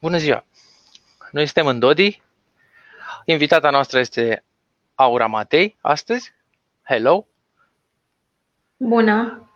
[0.00, 0.44] Bună ziua!
[1.30, 2.22] Noi suntem în Dodi.
[3.24, 4.44] Invitata noastră este
[4.94, 6.32] Aura Matei astăzi.
[6.82, 7.26] Hello!
[8.76, 9.50] Bună!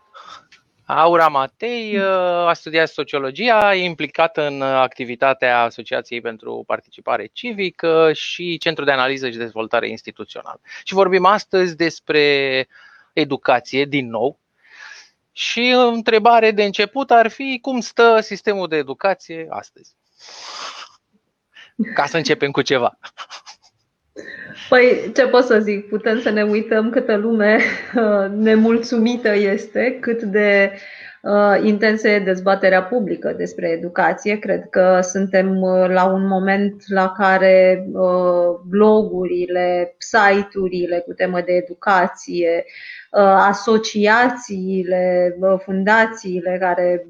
[0.85, 2.05] Aura Matei uh,
[2.47, 9.31] a studiat sociologia, e implicată în activitatea Asociației pentru Participare Civică și Centrul de Analiză
[9.31, 10.61] și Dezvoltare Instituțională.
[10.85, 12.67] Și vorbim astăzi despre
[13.13, 14.39] educație, din nou.
[15.33, 19.95] Și întrebare de început ar fi cum stă sistemul de educație astăzi.
[21.95, 22.99] Ca să începem cu ceva.
[24.69, 25.89] Păi, ce pot să zic?
[25.89, 27.61] Putem să ne uităm câtă lume
[27.95, 30.73] uh, nemulțumită este, cât de
[31.23, 34.39] uh, intensă e dezbaterea publică despre educație.
[34.39, 41.53] Cred că suntem uh, la un moment la care uh, blogurile, site-urile cu temă de
[41.53, 42.65] educație,
[43.11, 47.07] uh, asociațiile, uh, fundațiile care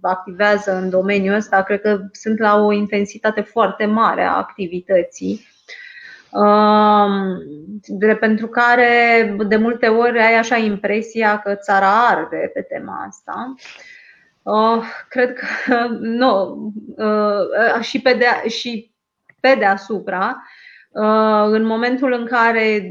[0.00, 5.47] activează în domeniul ăsta, cred că sunt la o intensitate foarte mare a activității
[7.86, 13.54] de pentru care de multe ori ai așa impresia că țara arde pe tema asta.
[14.48, 15.86] Uh, cred că
[16.20, 16.56] nu,
[16.96, 18.92] uh, și, pe de, și
[19.40, 20.42] pe deasupra,
[20.90, 22.88] uh, în momentul în care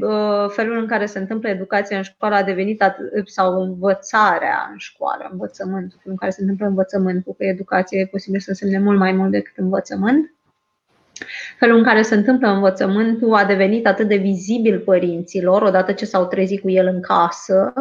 [0.48, 2.82] felul în care se întâmplă educația în școală a devenit
[3.24, 8.50] sau învățarea în școală, învățământul, în care se întâmplă învățământul, că educație e posibil să
[8.50, 10.32] însemne mult mai mult decât învățământ,
[11.58, 16.26] Felul în care se întâmplă învățământul a devenit atât de vizibil părinților, odată ce s-au
[16.26, 17.72] trezit cu el în casă,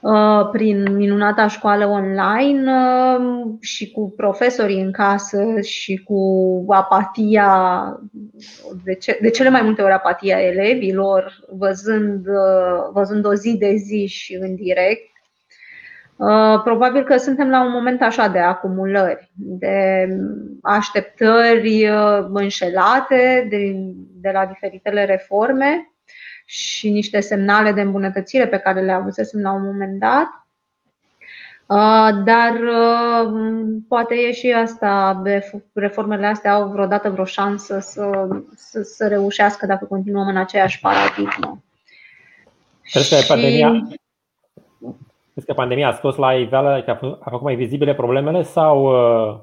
[0.00, 7.50] uh, prin minunata școală online uh, și cu profesorii în casă și cu apatia,
[8.84, 13.74] de, ce, de cele mai multe ori apatia elevilor, văzând, uh, văzând o zi de
[13.74, 15.15] zi și în direct, Uh,
[16.64, 20.08] probabil că suntem la un moment așa de acumulări, de
[20.62, 23.72] așteptări uh, înșelate de,
[24.20, 25.90] de la diferitele reforme
[26.44, 30.26] și niște semnale de îmbunătățire pe care le avusesem la un moment dat.
[31.66, 32.60] Uh, dar
[33.88, 35.22] poate e și asta,
[35.72, 41.62] reformele astea au vreodată vreo șansă să, să, să reușească dacă continuăm în aceeași paradigmă.
[42.90, 43.88] Crezi că pandemia,
[45.36, 49.38] Crezi că pandemia a scos la iveală, că a făcut mai vizibile problemele sau uh,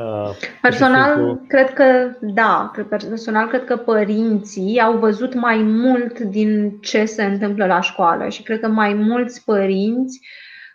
[0.00, 0.30] uh,
[0.62, 1.84] Personal, cred că
[2.20, 2.70] da.
[2.88, 8.42] Personal, cred că părinții au văzut mai mult din ce se întâmplă la școală și
[8.42, 10.20] cred că mai mulți părinți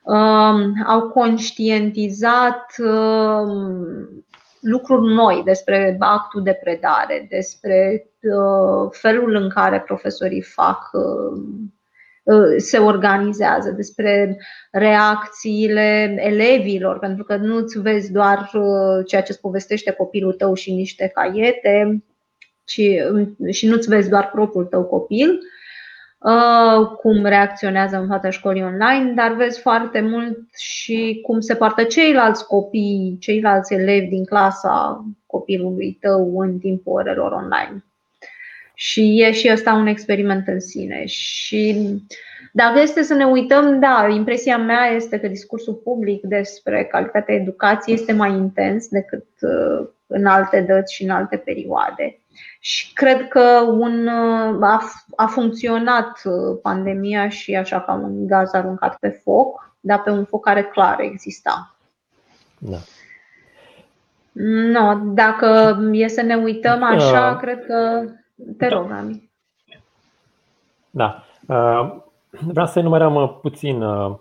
[0.04, 4.08] uh, au conștientizat uh,
[4.60, 11.79] lucruri noi despre actul de predare, despre uh, felul în care profesorii fac uh, Uh,
[12.58, 14.38] se organizează, despre
[14.72, 20.74] reacțiile elevilor, pentru că nu-ți vezi doar uh, ceea ce îți povestește copilul tău și
[20.74, 22.04] niște caiete,
[22.68, 25.40] și, um, și nu-ți vezi doar propriul tău copil,
[26.20, 31.84] uh, cum reacționează în fața școlii online, dar vezi foarte mult și cum se poartă
[31.84, 37.84] ceilalți copii, ceilalți elevi din clasa copilului tău în timpul orelor online.
[38.82, 41.06] Și e și ăsta un experiment în sine.
[41.06, 41.76] Și
[42.52, 47.96] dacă este să ne uităm, da, impresia mea este că discursul public despre calitatea educației
[47.96, 52.20] este mai intens decât uh, în alte dăți și în alte perioade.
[52.60, 58.54] Și cred că un, uh, a, a funcționat uh, pandemia și așa ca un gaz
[58.54, 61.76] aruncat pe foc, dar pe un foc care clar exista.
[62.58, 62.78] Da.
[64.72, 68.04] No, dacă e să ne uităm așa, uh, cred că
[68.58, 68.76] te da.
[68.76, 69.30] rog, Ami.
[70.90, 71.24] Da.
[71.48, 71.96] Uh,
[72.30, 74.18] vreau să enumerăm uh, puțin uh,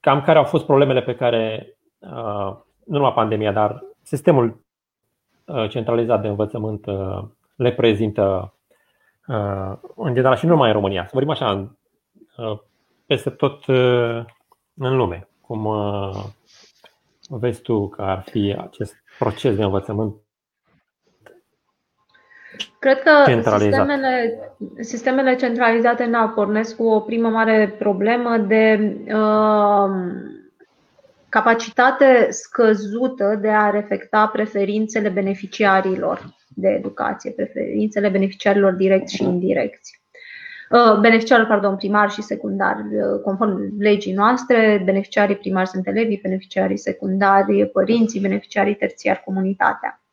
[0.00, 1.68] cam care au fost problemele pe care,
[2.84, 4.62] nu numai pandemia, dar sistemul
[5.68, 6.86] centralizat de învățământ
[7.54, 8.54] le prezintă
[9.96, 11.02] în general și nu numai în România.
[11.02, 11.76] Să vorbim așa,
[13.06, 13.64] peste tot
[14.74, 15.28] în lume.
[15.40, 15.68] Cum
[17.28, 20.14] vezi tu că ar fi acest proces de învățământ
[22.84, 24.38] Cred că sistemele,
[24.80, 29.90] sistemele centralizate na, pornesc cu o primă mare problemă de uh,
[31.28, 40.02] capacitate scăzută de a reflecta preferințele beneficiarilor de educație, preferințele beneficiarilor direcți și indirecți.
[40.70, 46.78] Uh, beneficiarii, pardon, primari și secundari, uh, conform legii noastre, beneficiarii primari sunt elevii, beneficiarii
[46.78, 50.03] secundari, părinții, beneficiarii terțiari, comunitatea.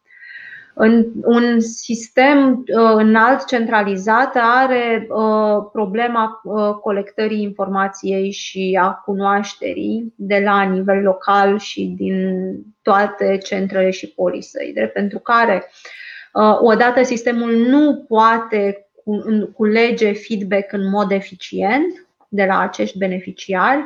[0.73, 10.13] În un sistem uh, înalt centralizat are uh, problema uh, colectării informației și a cunoașterii
[10.15, 15.71] de la nivel local și din toate centrele și polii săi, drept pentru care
[16.59, 18.85] odată sistemul nu poate
[19.55, 23.83] culege feedback în mod eficient de la acești beneficiari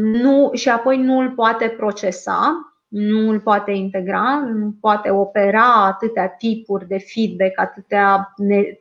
[0.00, 6.28] nu, și apoi nu îl poate procesa nu îl poate integra, nu poate opera atâtea
[6.28, 8.78] tipuri de feedback, atâtea ne,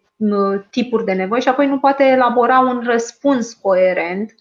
[0.69, 4.35] tipuri de nevoi și apoi nu poate elabora un răspuns coerent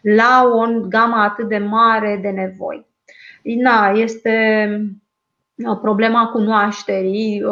[0.00, 2.86] la o gamă atât de mare de nevoi.
[3.42, 4.68] Da, este
[5.82, 7.42] problema cunoașterii.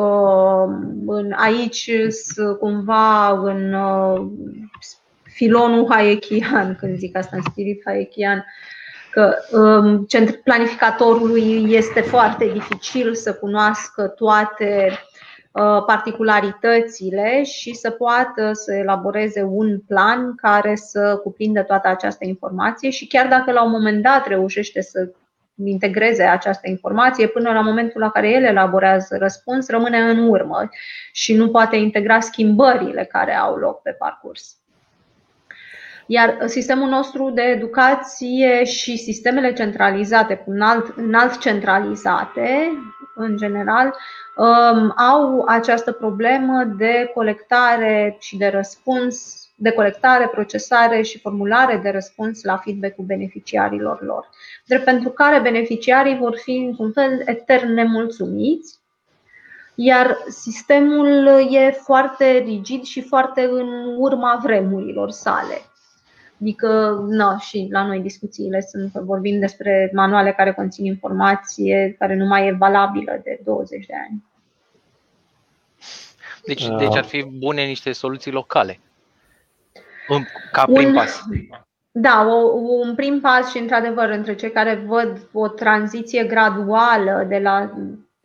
[1.31, 1.91] Aici
[2.59, 3.75] cumva în
[5.23, 8.44] filonul hayekian, când zic asta în spirit hayekian,
[9.14, 10.06] că um,
[10.44, 14.90] planificatorului este foarte dificil să cunoască toate
[15.52, 22.90] uh, particularitățile și să poată să elaboreze un plan care să cuprindă toată această informație
[22.90, 25.08] și chiar dacă la un moment dat reușește să
[25.64, 30.69] integreze această informație, până la momentul la care el elaborează răspuns, rămâne în urmă
[31.12, 34.58] și nu poate integra schimbările care au loc pe parcurs.
[36.06, 42.72] Iar sistemul nostru de educație și sistemele centralizate, înalt, înalt centralizate,
[43.14, 43.94] în general,
[44.36, 51.90] um, au această problemă de colectare și de răspuns, de colectare, procesare și formulare de
[51.90, 54.28] răspuns la feedback-ul beneficiarilor lor.
[54.66, 58.78] Drept pentru care beneficiarii vor fi, într-un fel, etern nemulțumiți,
[59.74, 65.60] iar sistemul e foarte rigid și foarte în urma vremurilor sale.
[66.40, 72.26] Adică, na, și la noi discuțiile sunt, vorbim despre manuale care conțin informație care nu
[72.26, 74.25] mai e valabilă de 20 de ani.
[76.46, 76.76] Deci, uh.
[76.76, 78.81] deci ar fi bune niște soluții locale.
[80.52, 81.22] Ca prim un, pas.
[81.90, 87.38] Da, o, un prim pas și, într-adevăr, între cei care văd o tranziție graduală de
[87.38, 87.70] la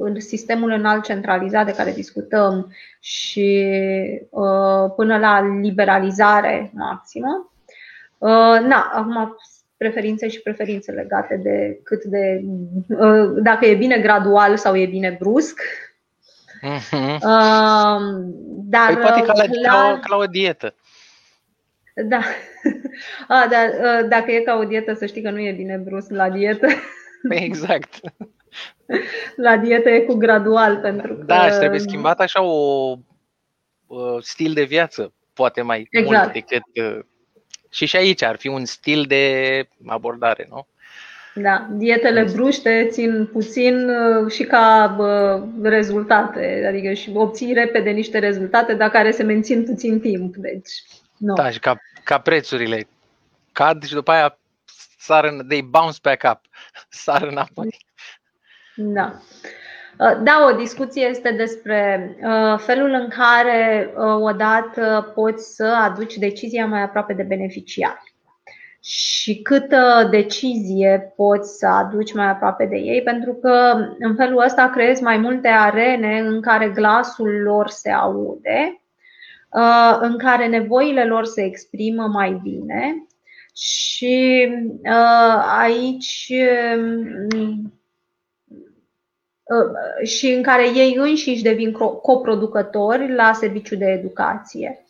[0.01, 3.67] în sistemul înalt centralizat de care discutăm și
[4.29, 7.48] uh, până la liberalizare maximă,
[8.19, 9.37] Uh, na, acum
[9.77, 12.41] preferințe și preferințe legate de cât de.
[12.87, 15.61] Uh, dacă e bine gradual sau e bine brusc.
[16.61, 17.13] Mm-hmm.
[17.13, 18.01] Uh,
[18.45, 20.75] dar, păi poate ca la, la, ca la o dietă.
[21.95, 22.21] Da.
[23.27, 23.69] A, dar
[24.05, 26.67] dacă e ca o dietă, să știi că nu e bine brusc la dietă.
[27.29, 27.99] Exact.
[29.35, 31.23] La dietă e cu gradual pentru că...
[31.23, 32.95] Da, și trebuie schimbat așa o
[34.19, 36.21] stil de viață, poate mai exact.
[36.21, 36.63] mult decât
[37.69, 40.67] și și aici ar fi un stil de abordare, nu?
[41.35, 44.97] Da, dietele bruște țin puțin uh, și ca
[45.61, 50.35] rezultate, adică și obții repede niște rezultate, dar care se mențin puțin timp.
[50.35, 50.71] Deci,
[51.17, 51.33] nu.
[51.33, 52.87] Da, și ca, ca prețurile
[53.51, 54.37] cad și după aia
[54.97, 56.41] sar în, they bounce back up,
[57.03, 57.77] sar înapoi.
[58.75, 59.21] Da.
[59.99, 66.17] Uh, da, o discuție este despre uh, felul în care uh, odată poți să aduci
[66.17, 68.13] decizia mai aproape de beneficiari.
[68.83, 74.69] Și câtă decizie poți să aduci mai aproape de ei, pentru că în felul ăsta
[74.69, 78.81] creezi mai multe arene în care glasul lor se aude,
[79.99, 83.07] în care nevoile lor se exprimă mai bine.
[83.53, 84.47] Și
[85.59, 86.31] aici
[87.39, 87.78] Uh,
[90.03, 94.83] și în care ei înșiși devin coproducători la serviciu de educație.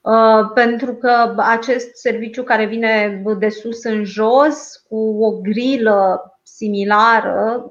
[0.00, 7.66] Uh, pentru că acest serviciu care vine de sus în jos, cu o grilă similară,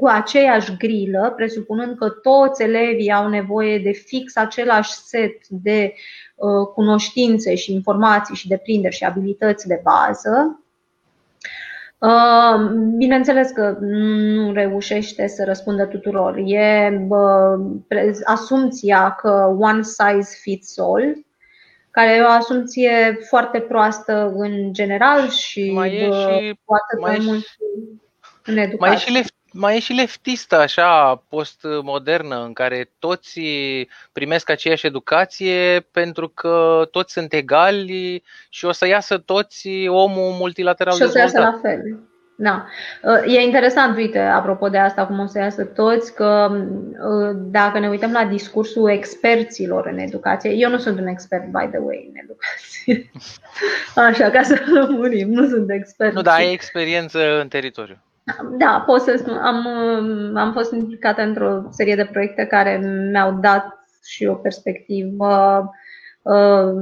[0.00, 5.94] cu aceeași grilă, presupunând că toți elevii au nevoie de fix același set de
[6.34, 10.65] uh, cunoștințe și informații și deprinderi și abilități de bază, Uh,
[12.96, 16.36] bineînțeles că nu reușește să răspundă tuturor.
[16.36, 16.90] E
[18.24, 21.24] asumția că one size fits all,
[21.90, 27.26] care e o asumție foarte proastă în general și mai e și, poate mai, mai
[27.26, 27.44] mult
[28.44, 28.86] în educație.
[28.86, 33.40] Mai e și left, mai e și leftistă, așa, postmodernă, în care toți
[34.12, 40.94] primesc aceeași educație pentru că toți sunt egali și o să iasă toți omul multilateral
[40.94, 41.80] Și o să iasă la fel.
[42.38, 42.66] Da.
[43.26, 46.50] E interesant, uite, apropo de asta, cum o să iasă toți, că
[47.34, 51.78] dacă ne uităm la discursul experților în educație, eu nu sunt un expert, by the
[51.78, 53.10] way, în educație.
[54.08, 56.14] Așa, ca să lămurim, nu sunt expert.
[56.14, 58.05] Nu, dar ai experiență în teritoriu.
[58.58, 59.36] Da, pot să spun.
[59.36, 59.66] Am,
[60.36, 62.76] am fost implicată într-o serie de proiecte care
[63.10, 65.70] mi-au dat și o perspectivă
[66.22, 66.74] uh,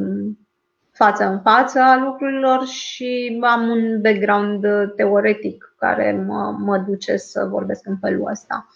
[0.92, 7.46] față în față a lucrurilor și am un background teoretic care mă, mă duce să
[7.50, 8.68] vorbesc în felul ăsta.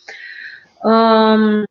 [0.83, 1.63] Um,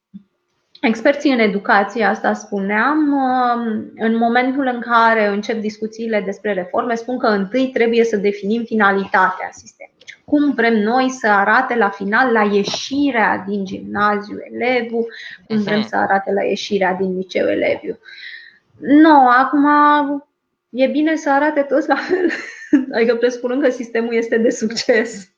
[0.81, 7.17] Experții în educație, asta spuneam, um, în momentul în care încep discuțiile despre reforme, spun
[7.17, 9.96] că întâi trebuie să definim finalitatea sistemului.
[10.31, 15.07] Cum vrem noi să arate la final, la ieșirea din gimnaziu elevul,
[15.47, 15.87] cum vrem mhm.
[15.87, 17.99] să arate la ieșirea din liceu elevul.
[18.79, 19.65] Nu, acum
[20.69, 22.31] e bine să arate toți la fel.
[22.95, 25.31] Adică presupunând că sistemul este de succes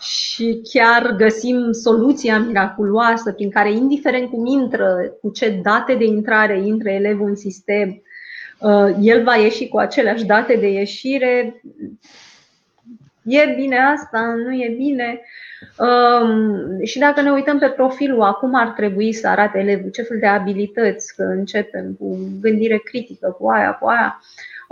[0.00, 6.66] și chiar găsim soluția miraculoasă prin care, indiferent cum intră, cu ce date de intrare
[6.66, 8.02] intră elevul în sistem,
[8.58, 11.62] uh, el va ieși cu aceleași date de ieșire.
[13.24, 15.20] E bine asta, nu e bine.
[15.78, 20.18] Um, și dacă ne uităm pe profilul, acum ar trebui să arate elevul ce fel
[20.18, 24.20] de abilități, că începem cu gândire critică, cu aia, cu aia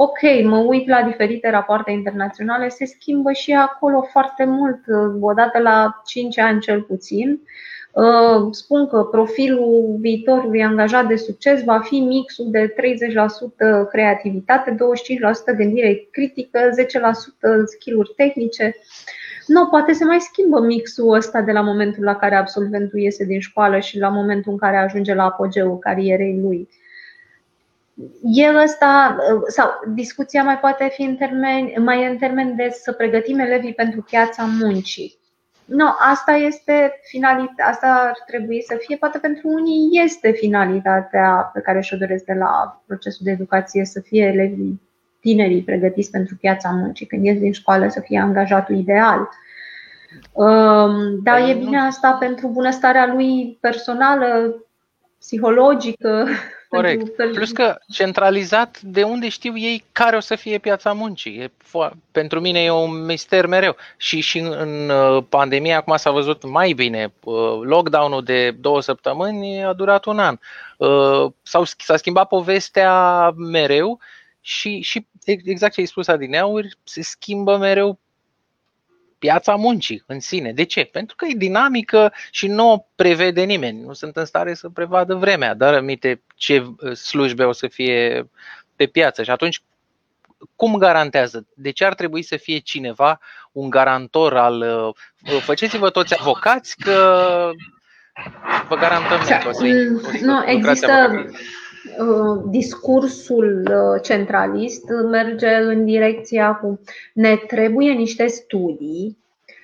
[0.03, 4.81] ok, mă uit la diferite rapoarte internaționale, se schimbă și acolo foarte mult,
[5.21, 7.31] odată la 5 ani cel puțin.
[7.31, 7.39] Uh,
[8.51, 12.75] spun că profilul viitorului angajat de succes va fi mixul de
[13.87, 14.77] 30% creativitate,
[15.53, 18.77] 25% gândire critică, 10% skill-uri tehnice.
[19.47, 23.41] Nu, poate se mai schimbă mixul ăsta de la momentul la care absolventul iese din
[23.41, 26.69] școală și la momentul în care ajunge la apogeul carierei lui
[28.23, 29.17] e ăsta,
[29.47, 34.03] sau discuția mai poate fi în termen, mai în termen de să pregătim elevii pentru
[34.03, 35.20] piața muncii.
[35.71, 41.61] Nu, asta este finalitatea, asta ar trebui să fie, poate pentru unii este finalitatea pe
[41.61, 44.81] care și-o doresc de la procesul de educație, să fie elevii
[45.21, 49.29] tinerii pregătiți pentru piața muncii, când ies din școală să fie angajatul ideal.
[50.33, 54.55] Um, dar păi e bine asta pentru bunăstarea lui personală,
[55.19, 56.27] psihologică,
[56.71, 57.17] Corect.
[57.33, 61.39] Plus că centralizat, de unde știu ei care o să fie piața muncii?
[61.39, 63.77] E fo- pentru mine e un mister mereu.
[63.97, 67.13] Și, și în uh, pandemie acum s-a văzut mai bine.
[67.25, 70.39] Uh, lockdown-ul de două săptămâni a durat un an.
[70.77, 73.99] Uh, s-au, s-a schimbat povestea mereu
[74.41, 77.99] și, și exact ce ai spus adineauri, se schimbă mereu
[79.21, 80.53] piața muncii în sine.
[80.53, 80.85] De ce?
[80.85, 83.81] Pentru că e dinamică și nu o prevede nimeni.
[83.81, 88.31] Nu sunt în stare să prevadă vremea, dar aminte ce uh, slujbe o să fie
[88.77, 89.23] pe piață.
[89.23, 89.63] Și atunci,
[90.57, 91.47] cum garantează?
[91.55, 93.21] De ce ar trebui să fie cineva
[93.53, 94.61] un garantor al.
[95.33, 97.51] Uh, Făceți-vă toți avocați că
[98.69, 99.65] vă garantăm că o să
[100.21, 101.27] Nu, există.
[101.29, 101.39] Uh,
[102.49, 106.81] discursul uh, centralist merge în direcția cu
[107.15, 109.19] ne trebuie niște studii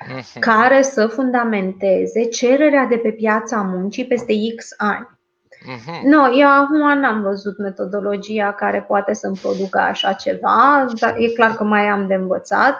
[0.09, 0.39] mhm.
[0.41, 5.16] care să fundamenteze cererea de pe piața muncii peste X ani.
[5.63, 6.03] Uh-huh.
[6.05, 11.51] Nu, eu acum n-am văzut metodologia care poate să-mi producă așa ceva, dar e clar
[11.55, 12.77] că mai am de învățat.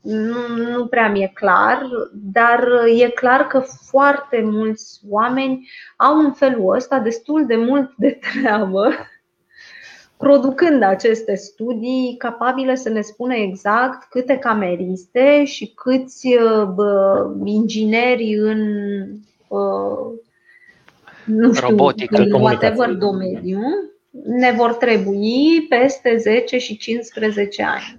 [0.00, 1.82] Nu, nu prea mi-e clar,
[2.12, 2.68] dar
[2.98, 3.58] e clar că
[3.90, 8.90] foarte mulți oameni au în felul ăsta destul de mult de treabă
[10.20, 16.28] producând aceste studii capabile să ne spună exact câte cameriste și câți
[16.74, 18.60] bă, ingineri în
[21.24, 23.60] nu știu, Robotică, în whatever domeniu,
[24.26, 27.98] ne vor trebui peste 10 și 15 ani.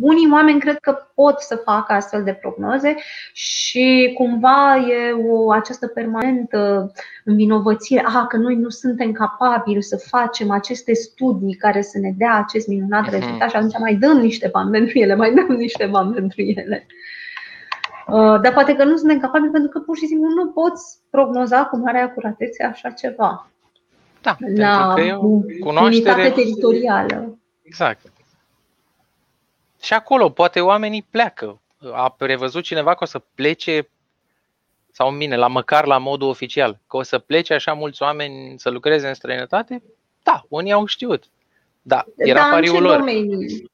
[0.00, 2.94] Unii oameni cred că pot să facă astfel de prognoze
[3.32, 6.92] și cumva e o această permanentă
[7.24, 12.36] învinovățire, a, că noi nu suntem capabili să facem aceste studii care să ne dea
[12.36, 13.12] acest minunat uh-huh.
[13.12, 16.86] rezultat și atunci mai dăm niște bani pentru ele, mai dăm niște bani pentru ele.
[16.86, 16.94] Uh,
[18.42, 21.76] dar poate că nu suntem capabili pentru că pur și simplu nu poți prognoza cu
[21.76, 23.50] mare acuratețe așa ceva.
[24.22, 27.38] Da, la că e o cunoaștere teritorială.
[27.62, 28.12] Exact.
[29.82, 31.60] Și acolo poate oamenii pleacă.
[31.92, 33.88] A prevăzut cineva că o să plece
[34.92, 38.58] sau în mine, la măcar la modul oficial, că o să plece așa mulți oameni
[38.58, 39.82] să lucreze în străinătate?
[40.22, 41.24] Da, unii au știut.
[41.82, 42.96] Da, era da, pariul lor.
[42.96, 43.69] Domenii?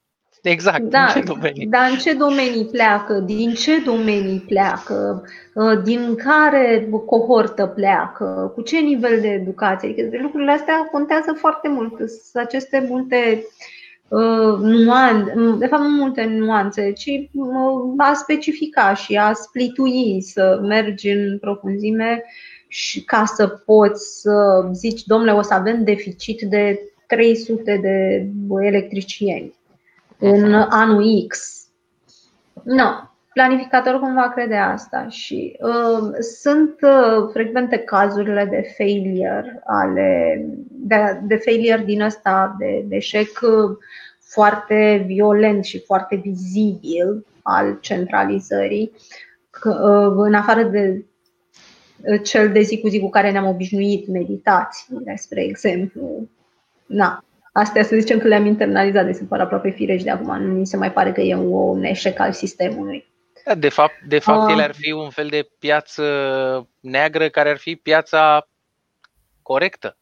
[0.50, 0.83] Exact.
[0.83, 1.67] Da, în ce domenii?
[1.67, 3.15] Dar în ce domenii pleacă?
[3.15, 5.23] Din ce domenii pleacă?
[5.55, 8.53] Uh, din care cohortă pleacă?
[8.55, 9.88] Cu ce nivel de educație?
[9.88, 11.97] Adică lucrurile astea contează foarte mult.
[11.97, 13.45] Sunt aceste multe
[14.09, 20.61] uh, nuanțe, de fapt nu multe nuanțe, ci uh, a specifica și a splitui, să
[20.62, 22.25] mergi în profunzime
[22.69, 28.26] și ca să poți să zici, domnule, o să avem deficit de 300 de
[28.67, 29.56] electricieni
[30.18, 31.61] în anul X.
[32.62, 32.85] Nu.
[33.32, 41.37] planificator cumva crede asta și uh, sunt uh, frecvente cazurile de failure ale de, de
[41.37, 43.76] failure din ăsta de, de eșec uh,
[44.18, 48.92] foarte violent și foarte vizibil al centralizării,
[49.64, 51.04] uh, în afară de
[52.04, 56.28] uh, cel de zi cu zi cu care ne-am obișnuit, meditațiile, spre exemplu.
[56.87, 57.25] Na,
[57.57, 60.43] Astea să zicem că le-am internalizat, de deci sunt aproape firești de acum.
[60.43, 63.13] Nu mi se mai pare că e un eșec al sistemului.
[63.45, 66.03] Da, de fapt, de fapt uh, ele ar fi un fel de piață
[66.81, 68.49] neagră care ar fi piața
[69.43, 69.97] corectă.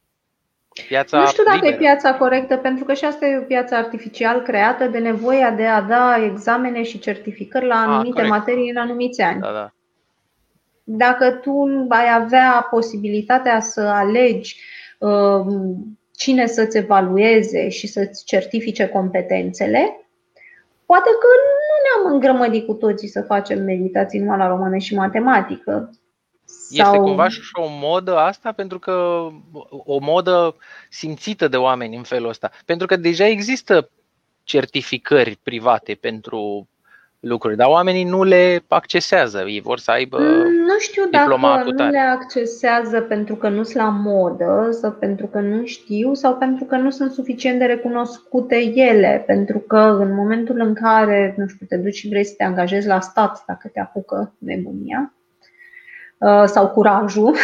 [0.89, 1.75] Piața nu știu dacă liberă.
[1.75, 5.67] e piața corectă, pentru că și asta e o piață artificial creată de nevoia de
[5.67, 9.41] a da examene și certificări la anumite a, materii în anumiți ani.
[9.41, 9.73] Da, da.
[10.85, 14.61] Dacă tu ai avea posibilitatea să alegi
[14.99, 15.45] uh,
[16.25, 20.09] cine să-ți evalueze și să-ți certifice competențele,
[20.87, 25.90] poate că nu ne-am îngrămădit cu toții să facem meditații numai la română și matematică.
[26.45, 26.95] Sau...
[26.95, 29.26] Este cumva și o modă asta, pentru că
[29.69, 30.57] o modă
[30.90, 32.50] simțită de oameni în felul ăsta.
[32.64, 33.90] Pentru că deja există
[34.43, 36.69] certificări private pentru
[37.25, 39.45] lucruri, dar oamenii nu le accesează.
[39.47, 43.83] Ei vor să aibă mm, Nu știu dacă nu le accesează pentru că nu sunt
[43.83, 48.57] la modă sau pentru că nu știu sau pentru că nu sunt suficient de recunoscute
[48.75, 49.25] ele.
[49.26, 52.87] Pentru că în momentul în care, nu știu, te duci și vrei să te angajezi
[52.87, 55.14] la stat dacă te apucă nebunia
[56.19, 57.35] uh, sau curajul,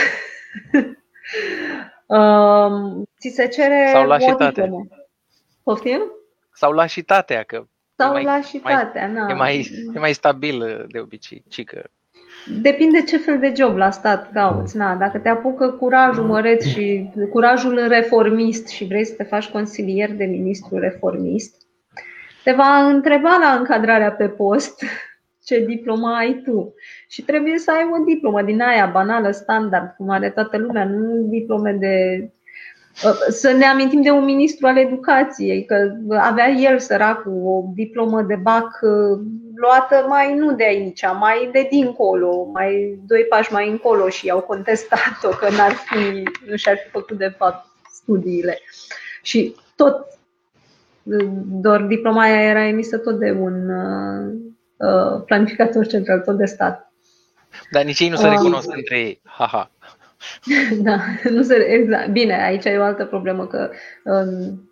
[2.07, 4.71] um, ți se cere sau lașitatea.
[5.63, 6.01] Poftim?
[6.53, 7.65] Sau lașitatea, că
[8.03, 9.27] sau mai, lașitatea, mai, na.
[9.31, 11.91] E mai, e mai stabil de obicei, cică.
[12.63, 14.77] Depinde ce fel de job la stat cauți.
[14.77, 20.13] Na, dacă te apucă curajul măreț și curajul reformist și vrei să te faci consilier
[20.13, 21.57] de ministru reformist,
[22.45, 24.85] te va întreba la încadrarea pe post
[25.47, 26.75] ce diplomă ai tu.
[27.09, 31.27] Și trebuie să ai o diplomă din aia banală, standard, cum are toată lumea, nu
[31.29, 32.25] diplome de
[33.29, 38.35] să ne amintim de un ministru al educației, că avea el săracul o diplomă de
[38.35, 39.21] bac uh,
[39.55, 44.41] luată mai nu de aici, mai de dincolo, mai doi pași mai încolo și au
[44.41, 48.59] contestat-o că n-ar fi, nu și-ar fi făcut de fapt studiile.
[49.23, 50.07] Și tot,
[51.47, 54.33] doar diploma aia era emisă tot de un uh,
[54.77, 56.93] uh planificator central, tot de stat.
[57.71, 59.21] Dar nici ei nu se recunosc între ei.
[59.25, 59.71] Ha-ha.
[60.83, 60.99] Da,
[61.31, 62.09] nu se, exact.
[62.09, 63.71] Bine, aici e o altă problemă că
[64.05, 64.71] um,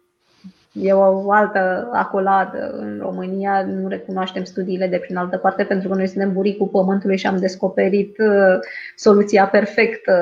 [0.73, 5.95] e o altă acoladă în România, nu recunoaștem studiile de prin altă parte pentru că
[5.95, 8.59] noi suntem buricul pământului și am descoperit uh,
[8.97, 10.13] soluția perfectă.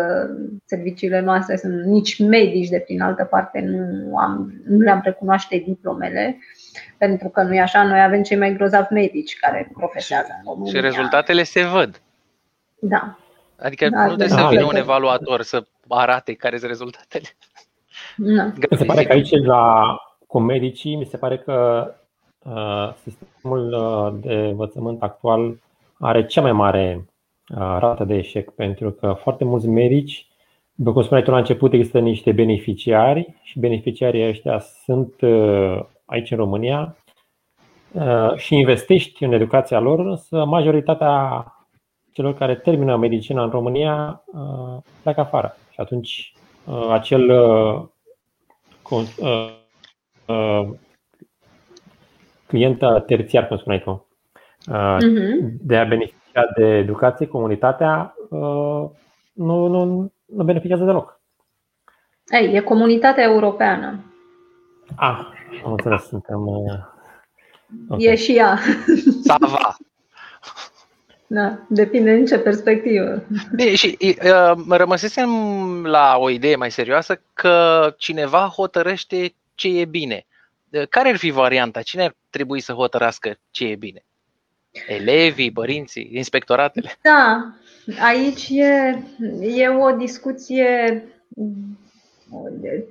[0.64, 6.38] Serviciile noastre sunt nici medici de prin altă parte, nu, am, nu le-am recunoaște diplomele
[6.98, 10.72] pentru că nu e așa, noi avem cei mai grozavi medici care profesează în România.
[10.72, 12.00] Și rezultatele se văd.
[12.78, 13.18] Da.
[13.58, 17.26] Adică da, nu trebuie da, să vină un evaluator să arate care sunt rezultatele.
[18.16, 18.44] Da.
[18.70, 21.86] Mi se pare că aici la cu medicii, mi se pare că
[22.38, 25.56] uh, sistemul uh, de învățământ actual
[25.98, 27.04] are cea mai mare
[27.48, 30.26] uh, rată de eșec, pentru că foarte mulți medici,
[30.72, 36.30] după cum spuneai tu la început, există niște beneficiari și beneficiarii ăștia sunt uh, aici
[36.30, 36.96] în România
[37.92, 41.44] uh, și investești în educația lor, însă majoritatea
[42.16, 45.57] celor care termină medicina în România uh, pleacă afară.
[45.70, 47.31] Și atunci uh, acel
[50.26, 50.68] uh,
[52.46, 54.07] client terțiar, cum spuneai tu,
[54.68, 54.98] uh-huh.
[55.61, 58.14] de a beneficia de educație, comunitatea,
[59.33, 61.20] nu, nu, nu beneficiază deloc.
[62.29, 64.05] Ei, e comunitatea europeană.
[64.94, 65.18] Ah,
[65.64, 66.46] am înțeles, suntem.
[67.88, 68.05] Okay.
[68.05, 68.59] E și ea.
[69.22, 69.76] Sava.
[71.26, 73.22] Da, depinde din ce perspectivă.
[73.54, 75.30] Bine, și uh, rămăsesem
[75.84, 80.26] la o idee mai serioasă că cineva hotărăște ce e bine.
[80.70, 81.82] Uh, care ar fi varianta?
[81.82, 84.04] Cine ar trebui să hotărască ce e bine?
[84.86, 86.90] Elevii, părinții, inspectoratele?
[87.02, 87.54] Da,
[88.00, 89.02] aici e,
[89.40, 91.02] e o discuție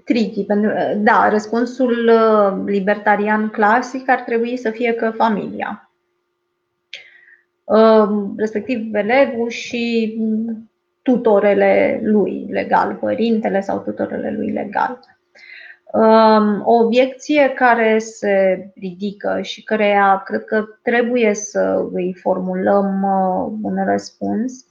[0.05, 0.43] tricky.
[0.43, 5.84] Pentru, da, răspunsul uh, libertarian clasic ar trebui să fie că familia Um,
[8.37, 10.15] respectiv elevul și
[11.01, 14.99] tutorele lui legal, părintele sau tutorele lui legal.
[15.95, 23.57] Um, o obiecție care se ridică și care cred că trebuie să îi formulăm uh,
[23.61, 24.65] un răspuns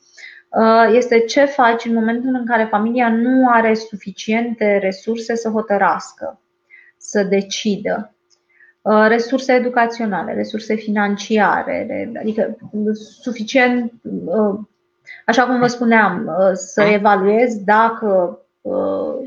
[0.49, 6.41] uh, este ce faci în momentul în care familia nu are suficiente resurse să hotărască,
[6.97, 8.14] să decidă.
[9.09, 12.57] Resurse educaționale, resurse financiare, adică
[13.21, 13.93] suficient,
[15.27, 18.39] așa cum vă spuneam, să evaluez dacă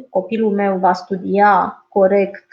[0.09, 2.45] copilul meu va studia corect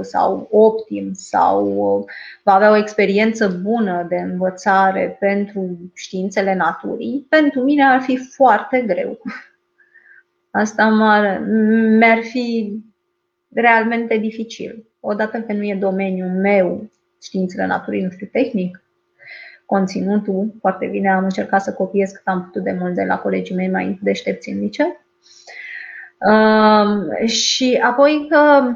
[0.00, 2.06] sau optim sau
[2.42, 8.84] va avea o experiență bună de învățare pentru științele naturii, pentru mine ar fi foarte
[8.86, 9.18] greu.
[10.50, 10.88] Asta
[11.98, 12.78] mi-ar fi
[13.54, 14.86] realmente dificil.
[15.08, 16.90] Odată că nu e domeniul meu,
[17.22, 18.84] științele naturii, nu știu, tehnic,
[19.66, 23.54] conținutul, foarte bine am încercat să copiez cât am putut de mult de la colegii
[23.54, 25.00] mei mai deștepți în liceu.
[26.20, 28.72] Uh, și apoi că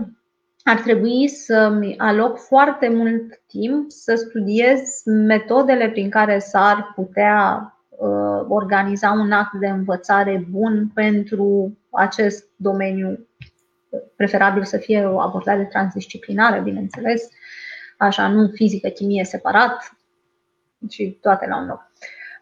[0.62, 8.44] ar trebui să-mi aloc foarte mult timp să studiez metodele prin care s-ar putea uh,
[8.48, 13.28] organiza un act de învățare bun pentru acest domeniu,
[14.16, 17.28] preferabil să fie o abordare transdisciplinară, bineînțeles,
[17.96, 19.96] așa, nu fizică, chimie separat,
[20.88, 21.90] ci toate la un loc.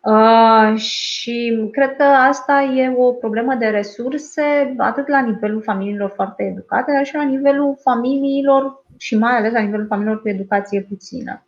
[0.03, 6.43] Uh, și cred că asta e o problemă de resurse, atât la nivelul familiilor foarte
[6.43, 11.47] educate, dar și la nivelul familiilor și mai ales la nivelul familiilor cu educație puțină.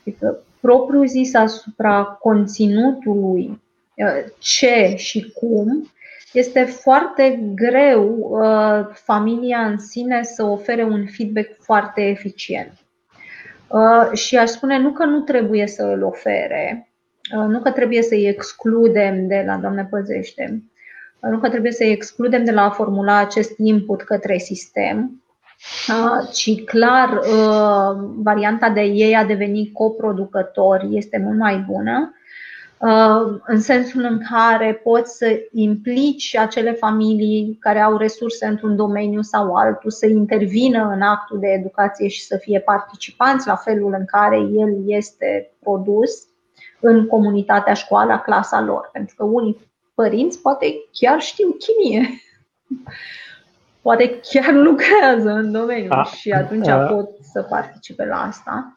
[0.00, 3.62] Adică, propriu zis asupra conținutului
[3.94, 5.90] uh, ce și cum,
[6.32, 12.72] este foarte greu uh, familia în sine să ofere un feedback foarte eficient.
[14.12, 16.92] Și aș spune nu că nu trebuie să îl ofere,
[17.30, 20.62] Uh, nu că trebuie să-i excludem de la Doamne păzește,
[21.20, 25.22] uh, nu că trebuie să-i excludem de la a formula acest input către sistem,
[25.88, 27.20] uh, ci clar
[28.16, 32.14] varianta de ei a deveni coproducători este mult mai bună,
[33.44, 39.54] în sensul în care poți să implici acele familii care au resurse într-un domeniu sau
[39.54, 44.36] altul să intervină în actul de educație și să fie participanți la felul în care
[44.36, 46.10] el este produs
[46.80, 48.88] în comunitatea școala, clasa lor.
[48.92, 52.08] Pentru că unii părinți poate chiar știu chimie.
[53.82, 58.76] Poate chiar lucrează în domeniu a, și atunci a, pot să participe la asta.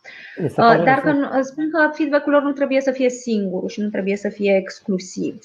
[0.56, 4.30] Dar că, spun că feedback-ul lor nu trebuie să fie singur și nu trebuie să
[4.30, 5.40] fie exclusiv.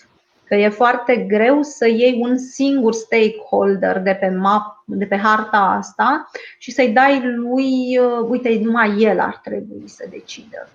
[0.44, 5.56] Că e foarte greu să iei un singur stakeholder de pe map, de pe harta
[5.56, 10.68] asta și să-i dai lui, uite, numai el ar trebui să decidă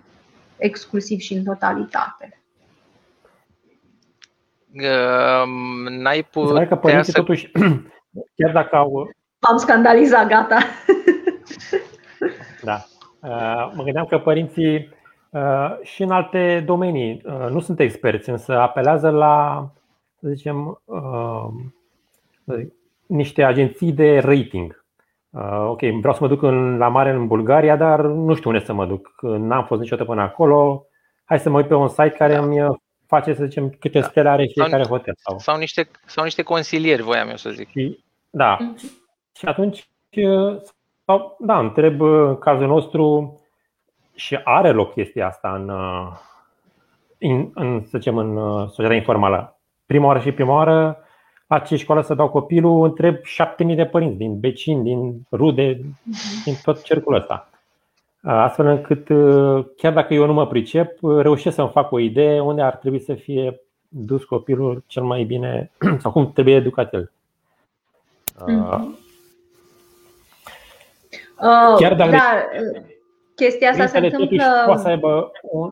[0.58, 2.40] exclusiv și în totalitate.
[4.74, 5.48] Uh,
[5.90, 7.20] n-ai putea că părinții să...
[7.20, 7.52] totuși,
[8.38, 9.10] chiar dacă au...
[9.40, 10.58] Am scandalizat, gata.
[13.28, 13.66] Da.
[13.66, 14.90] Uh, mă gândeam că părinții
[15.30, 19.68] uh, și în alte domenii uh, nu sunt experți, însă apelează la,
[20.20, 21.48] să zicem, uh,
[23.06, 24.86] niște agenții de rating
[25.36, 28.66] Uh, ok, vreau să mă duc în, la mare în Bulgaria, dar nu știu unde
[28.66, 29.16] să mă duc.
[29.22, 30.86] N-am fost niciodată până acolo.
[31.26, 32.42] Hai să mă uit pe un site care da.
[32.42, 34.06] îmi face, să zicem, câte da.
[34.08, 35.14] stele are fiecare sau, hotel.
[35.18, 37.70] Sau, sau, niște, sau niște consilieri, voiam eu să zic.
[37.70, 38.58] Și, da.
[38.58, 38.80] Mm-hmm.
[39.38, 39.90] Și atunci,
[41.06, 43.40] sau, da, întreb în cazul nostru
[44.16, 45.72] și are loc chestia asta în,
[47.18, 48.36] în, în să zicem, în
[48.68, 49.58] societatea informală.
[49.86, 50.98] Prima oară și prima oară
[51.48, 55.80] la ce școală să dau copilul, întreb șapte mii de părinți din vecini, din rude,
[56.44, 57.50] din tot cercul ăsta.
[58.22, 59.06] Astfel încât,
[59.78, 63.14] chiar dacă eu nu mă pricep, reușesc să-mi fac o idee unde ar trebui să
[63.14, 67.12] fie dus copilul cel mai bine sau cum trebuie educat el.
[68.36, 69.05] Mm-hmm.
[71.80, 72.50] Chiar dacă dar
[73.36, 74.64] chestia asta se întâmplă.
[74.66, 75.70] Poate să aibă un,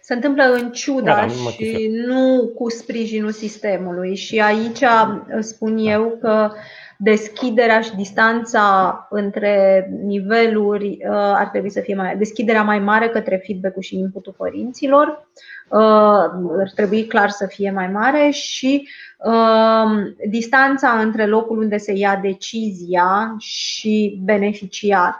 [0.00, 4.16] se întâmplă în ciuda da, da, și nu cu sprijinul sistemului.
[4.16, 4.84] Și aici
[5.38, 5.82] spun da.
[5.82, 6.52] eu că
[7.02, 13.42] deschiderea și distanța între niveluri uh, ar trebui să fie mai deschiderea mai mare către
[13.46, 15.28] feedback-ul și inputul părinților
[15.68, 15.78] uh,
[16.58, 22.16] ar trebui clar să fie mai mare și uh, distanța între locul unde se ia
[22.16, 25.18] decizia și beneficiar.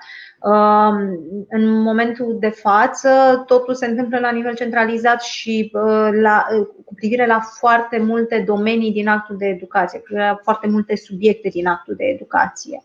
[1.48, 6.94] În momentul de față, totul se întâmplă la nivel centralizat și uh, la, uh, cu
[6.94, 11.48] privire la foarte multe domenii din actul de educație, cu privire la foarte multe subiecte
[11.48, 12.84] din actul de educație.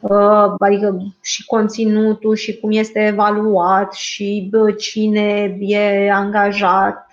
[0.00, 7.10] Uh, adică și conținutul, și cum este evaluat, și cine e angajat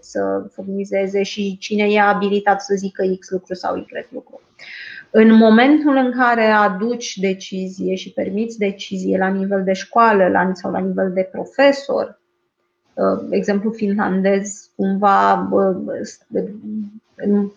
[0.00, 4.40] să furnizeze, și cine e abilitat să zică X lucru sau Y lucru.
[5.18, 10.70] În momentul în care aduci decizie și permiți decizie la nivel de școală la, sau
[10.70, 12.20] la nivel de profesor,
[12.94, 15.48] uh, exemplu finlandez cumva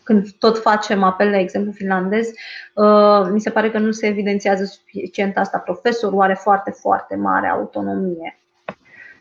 [0.03, 2.27] când tot facem apel la exemplu finlandez,
[2.73, 5.57] uh, mi se pare că nu se evidențiază suficient asta.
[5.57, 8.39] Profesorul are foarte, foarte mare autonomie.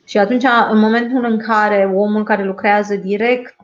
[0.05, 3.57] Și atunci, în momentul în care omul care lucrează direct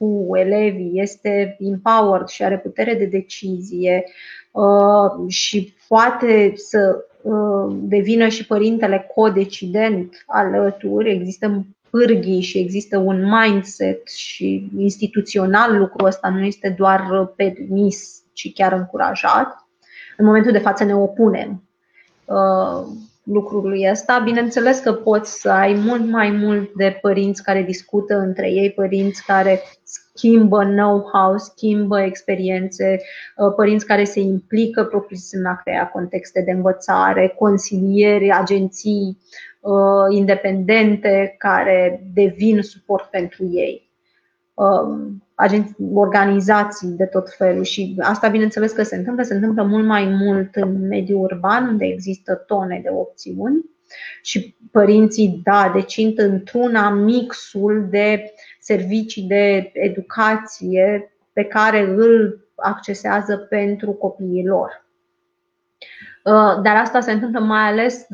[0.00, 4.04] cu elevii este empowered și are putere de decizie
[4.50, 13.24] uh, și poate să uh, devină și părintele codecident alături, există pârghii și există un
[13.24, 19.68] mindset și instituțional lucrul ăsta nu este doar permis, ci chiar încurajat.
[20.16, 21.62] În momentul de față ne opunem
[22.24, 22.86] uh,
[23.32, 24.20] lucrului ăsta.
[24.24, 29.24] Bineînțeles că poți să ai mult mai mult de părinți care discută între ei, părinți
[29.24, 33.00] care schimbă know-how, schimbă experiențe,
[33.36, 39.18] uh, părinți care se implică propriu în a crea contexte de învățare, consilieri, agenții
[39.60, 43.89] uh, independente care devin suport pentru ei.
[44.60, 45.22] Um,
[45.94, 50.54] organizații de tot felul și asta bineînțeles că se întâmplă, se întâmplă mult mai mult
[50.54, 53.64] în mediul urban unde există tone de opțiuni
[54.22, 63.92] și părinții, da, decint într-una mixul de servicii de educație pe care îl accesează pentru
[63.92, 64.79] copiii lor.
[66.24, 68.06] Uh, dar asta se întâmplă mai ales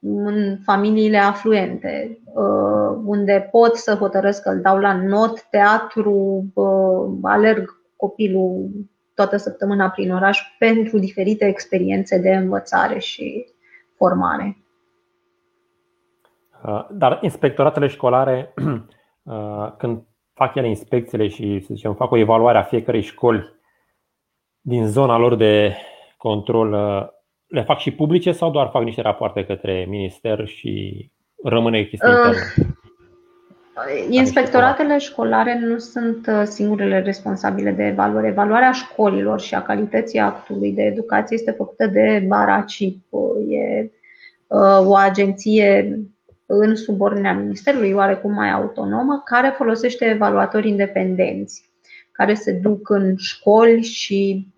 [0.00, 7.18] în familiile afluente, uh, unde pot să hotărăsc că îl dau la not, teatru, uh,
[7.22, 8.70] alerg copilul
[9.14, 13.46] toată săptămâna prin oraș pentru diferite experiențe de învățare și
[13.96, 14.58] formare.
[16.90, 18.54] Dar inspectoratele școlare,
[19.78, 23.54] când fac ele inspecțiile și, să zicem, fac o evaluare a fiecărei școli
[24.60, 25.76] din zona lor de
[26.16, 26.74] control,
[27.54, 31.04] le fac și publice sau doar fac niște rapoarte către minister și
[31.44, 32.76] rămâne chestia uh, internă?
[34.08, 38.26] Inspectoratele școlare nu sunt uh, singurele responsabile de evaluare.
[38.26, 43.04] Evaluarea școlilor și a calității actului de educație este făcută de Baracip.
[43.48, 43.90] E
[44.46, 45.98] uh, o agenție
[46.46, 51.70] în subordinea Ministerului, oarecum mai autonomă, care folosește evaluatori independenți,
[52.12, 54.48] care se duc în școli și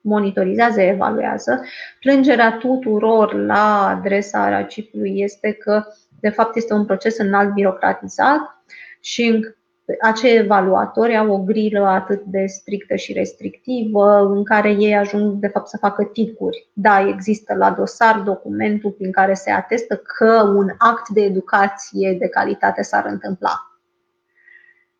[0.00, 1.64] monitorizează, evaluează.
[2.00, 5.84] Plângerea tuturor la adresa Racipului este că,
[6.20, 8.40] de fapt, este un proces înalt birocratizat
[9.00, 9.54] și
[10.00, 15.46] acei evaluatori au o grilă atât de strictă și restrictivă în care ei ajung de
[15.46, 16.68] fapt să facă ticuri.
[16.72, 22.28] Da, există la dosar documentul prin care se atestă că un act de educație de
[22.28, 23.78] calitate s-ar întâmpla.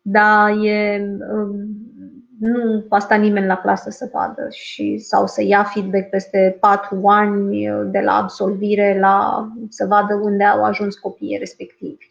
[0.01, 5.63] Dar e, um, nu va sta nimeni la clasă să vadă și, sau să ia
[5.63, 12.07] feedback peste patru ani de la absolvire la să vadă unde au ajuns copiii respectivi.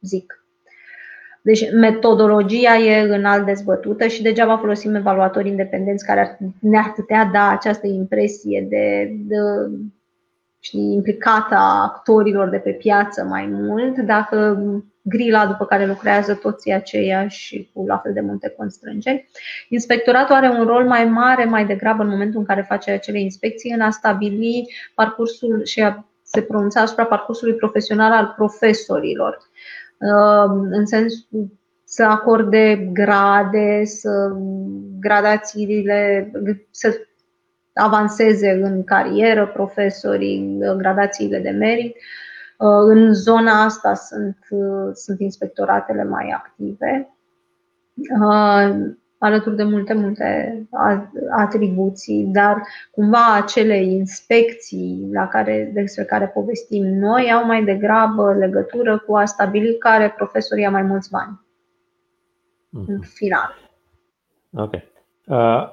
[0.00, 0.44] Zic.
[1.42, 7.86] Deci metodologia e înalt dezbătută și degeaba folosim evaluatori independenți care ne-ar putea da această
[7.86, 9.36] impresie de, de
[10.58, 14.62] știi, implicată a actorilor de pe piață mai mult dacă
[15.02, 19.28] grila după care lucrează toți aceiași și cu la fel de multe constrângeri.
[19.68, 23.72] Inspectoratul are un rol mai mare, mai degrabă în momentul în care face acele inspecții,
[23.72, 29.38] în a stabili parcursul și a se pronunța asupra parcursului profesional al profesorilor.
[29.98, 31.50] Uh, în sensul
[31.84, 34.32] să acorde grade, să
[35.00, 36.30] gradațiile,
[36.70, 36.96] să
[37.74, 41.96] avanseze în carieră profesorii, gradațiile de merit.
[41.96, 42.21] Uh,
[42.68, 47.16] în zona asta sunt, uh, sunt inspectoratele mai active,
[47.94, 50.62] uh, alături de multe, multe
[51.30, 58.98] atribuții, dar cumva acele inspecții la care, despre care povestim noi au mai degrabă legătură
[58.98, 61.40] cu a stabili care profesorii au mai mulți bani.
[62.68, 62.86] Mm-hmm.
[62.86, 63.54] În final.
[64.56, 64.72] Ok.
[65.26, 65.68] Uh,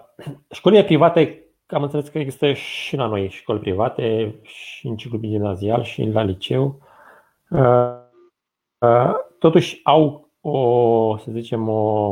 [0.51, 1.38] școlile private
[1.75, 6.21] am înțeles că există și la noi școli private, și în ciclu gimnazial, și la
[6.21, 6.79] liceu.
[7.49, 7.93] Uh,
[8.77, 12.09] uh, totuși au o, să zicem, o,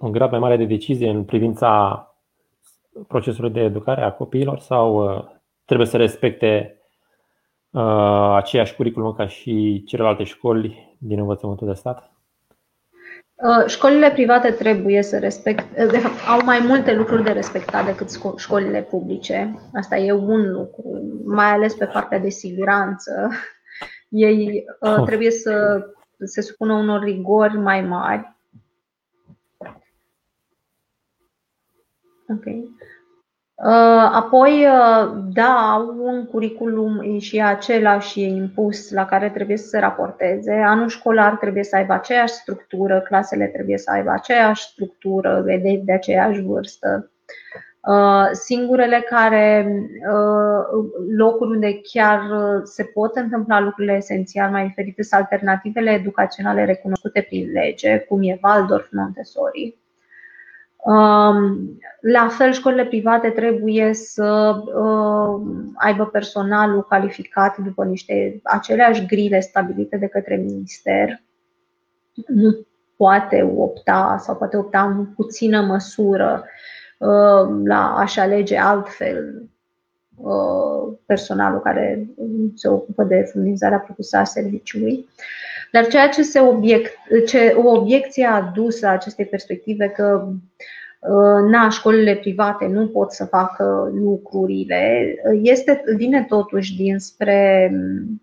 [0.00, 2.08] un grad mai mare de decizie în privința
[3.08, 5.24] procesului de educare a copiilor sau uh,
[5.64, 6.78] trebuie să respecte
[8.34, 12.13] aceeași curriculum ca și celelalte școli din învățământul de stat?
[13.34, 17.84] Uh, școlile private trebuie să respecte, uh, de fapt, au mai multe lucruri de respectat
[17.84, 19.54] decât școlile publice.
[19.72, 23.30] Asta e un lucru, mai ales pe partea de siguranță.
[24.08, 25.84] Ei uh, trebuie să
[26.24, 28.36] se supună unor rigori mai mari.
[32.28, 32.44] Ok.
[34.12, 34.66] Apoi,
[35.32, 40.52] da, au un curriculum și același e impus la care trebuie să se raporteze.
[40.52, 45.92] Anul școlar trebuie să aibă aceeași structură, clasele trebuie să aibă aceeași structură, de, de
[45.92, 47.10] aceeași vârstă.
[47.86, 49.66] Uh, singurele care
[50.10, 50.84] uh,
[51.16, 57.20] locuri unde chiar uh, se pot întâmpla lucrurile esențial mai diferite sunt alternativele educaționale recunoscute
[57.20, 59.78] prin lege, cum e Waldorf, Montessori.
[60.84, 64.56] Um, la fel, școlile private trebuie să
[65.74, 71.22] aibă personalul calificat după niște aceleași grile stabilite de către minister.
[72.26, 72.66] Nu
[72.96, 76.44] poate opta sau poate opta în puțină măsură
[77.04, 79.42] Uh, la a-și alege altfel
[80.16, 82.06] uh, personalul care
[82.54, 85.08] se ocupă de furnizarea propusă a serviciului.
[85.74, 86.92] Dar ceea ce, se obiect,
[87.26, 90.26] ce o obiecție adusă acestei perspective că
[90.98, 97.70] uh, na, școlile private nu pot să facă lucrurile, este, vine totuși dinspre,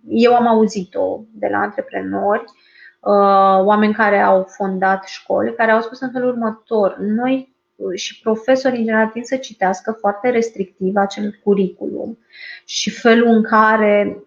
[0.08, 2.44] eu am auzit-o de la antreprenori,
[3.64, 7.56] oameni care au fondat școli, care au spus în felul următor, noi
[7.96, 12.18] și profesorii în general tind să citească foarte restrictiv acel curriculum
[12.66, 14.22] și felul în care uh,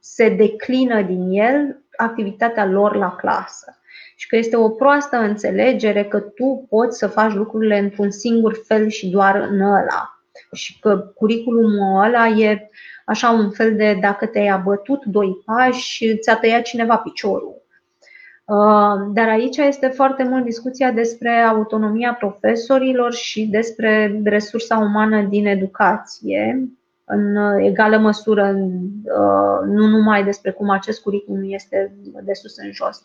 [0.00, 3.78] se declină din el activitatea lor la clasă.
[4.16, 8.88] Și că este o proastă înțelegere că tu poți să faci lucrurile într-un singur fel
[8.88, 10.20] și doar în ăla.
[10.52, 12.70] Și că curriculumul ăla e
[13.04, 17.58] așa un fel de dacă te-ai abătut doi pași, ți-a tăiat cineva piciorul
[18.48, 25.46] Uh, dar aici este foarte mult discuția despre autonomia profesorilor și despre resursa umană din
[25.46, 26.68] educație,
[27.08, 33.02] în egală măsură, uh, nu numai despre cum acest curriculum este de sus în jos.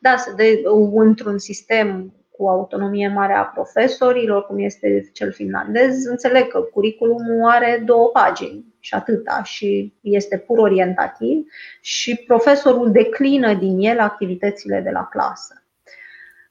[0.00, 0.62] Da, se de,
[0.94, 7.82] într-un sistem cu autonomie mare a profesorilor, cum este cel finlandez, înțeleg că curriculumul are
[7.84, 11.46] două pagini și atâta și este pur orientativ
[11.80, 15.62] și profesorul declină din el activitățile de la clasă.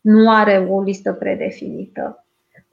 [0.02, 2.25] Nu are o listă predefinită.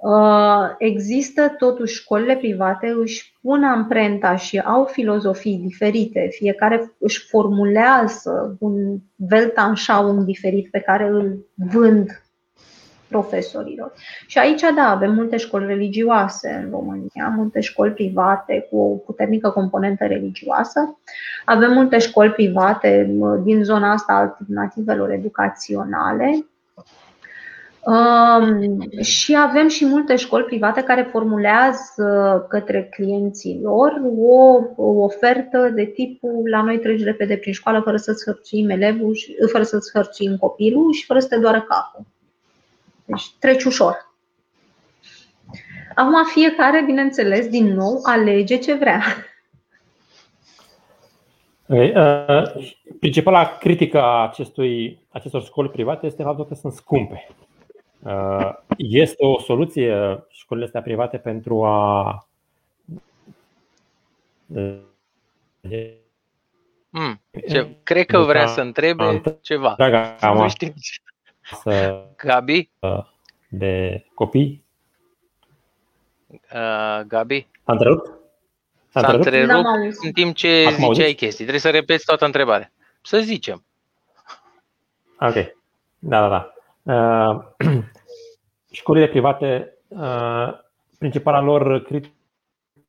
[0.02, 8.56] Uh, există totuși școlile private, își pun amprenta și au filozofii diferite, fiecare își formulează
[8.58, 8.98] un
[9.30, 12.22] Weltanschauung diferit pe care îl vând
[13.08, 13.92] profesorilor.
[14.26, 19.50] Și aici, da, avem multe școli religioase în România, multe școli private cu o puternică
[19.50, 20.98] componentă religioasă.
[21.44, 23.10] Avem multe școli private
[23.42, 26.46] din zona asta alternativelor educaționale.
[27.84, 35.70] Um, și avem și multe școli private care formulează către clienții lor o, o ofertă
[35.74, 39.16] de tipul la noi treci repede prin școală fără să-ți hărțuim elevul,
[39.50, 42.06] fără să-ți hărțuim copilul și fără să te doară capul.
[43.04, 44.14] Deci treci ușor.
[45.94, 49.02] Acum fiecare, bineînțeles, din nou alege ce vrea.
[51.68, 51.92] Okay.
[51.96, 57.26] Uh, principala critică a acestui, acestor școli private este faptul că sunt scumpe.
[58.02, 62.26] Uh, este o soluție școlile astea private pentru a.
[66.90, 69.74] Mm, ce, cred că vrea să întrebe ceva.
[70.34, 70.74] Nu știu
[71.50, 72.70] masă Gabi?
[73.48, 74.64] de copii.
[76.26, 77.46] Uh, Gabi?
[77.64, 78.10] A întrerupt?
[78.88, 81.44] S-a întrerupt în timp ce Acum ziceai chestii.
[81.44, 82.72] Trebuie să repeți toată întrebarea.
[83.02, 83.64] Să zicem.
[85.20, 85.34] Ok.
[85.98, 86.54] Da, da, da.
[86.82, 87.38] Uh,
[88.70, 90.52] școlile private, uh,
[90.98, 92.12] principala lor crit-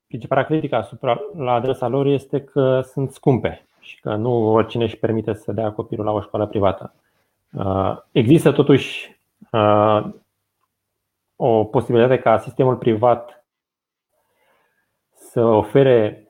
[0.06, 4.96] principala critică asupra la adresa lor este că sunt scumpe și că nu oricine își
[4.96, 6.94] permite să dea copilul la o școală privată.
[7.52, 9.18] Uh, există totuși
[9.52, 10.04] uh,
[11.36, 13.44] o posibilitate ca sistemul privat
[15.14, 16.28] să ofere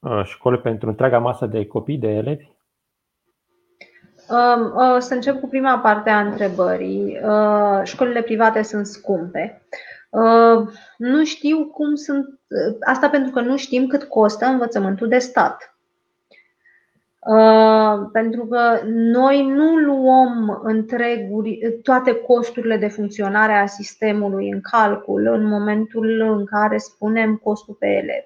[0.00, 2.55] uh, școli pentru întreaga masă de copii, de elevi?
[4.28, 7.20] Um, să încep cu prima parte a întrebării.
[7.84, 9.62] Școlile private sunt scumpe.
[10.96, 12.40] Nu știu cum sunt.
[12.80, 15.76] Asta pentru că nu știm cât costă învățământul de stat.
[17.26, 25.26] Uh, pentru că noi nu luăm întreguri, toate costurile de funcționare a sistemului în calcul
[25.26, 28.24] în momentul în care spunem costul pe elev.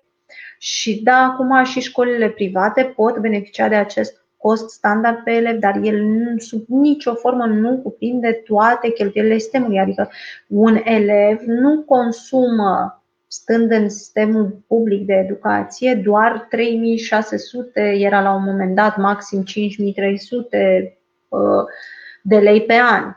[0.58, 5.80] Și da, acum și școlile private pot beneficia de acest cost standard pe elev, dar
[5.82, 6.00] el
[6.38, 9.78] sub nicio formă nu cuprinde toate cheltuielile sistemului.
[9.78, 10.10] Adică
[10.46, 18.44] un elev nu consumă stând în sistemul public de educație, doar 3600 era la un
[18.44, 20.98] moment dat, maxim 5300
[21.28, 21.40] uh,
[22.22, 23.14] de lei pe an.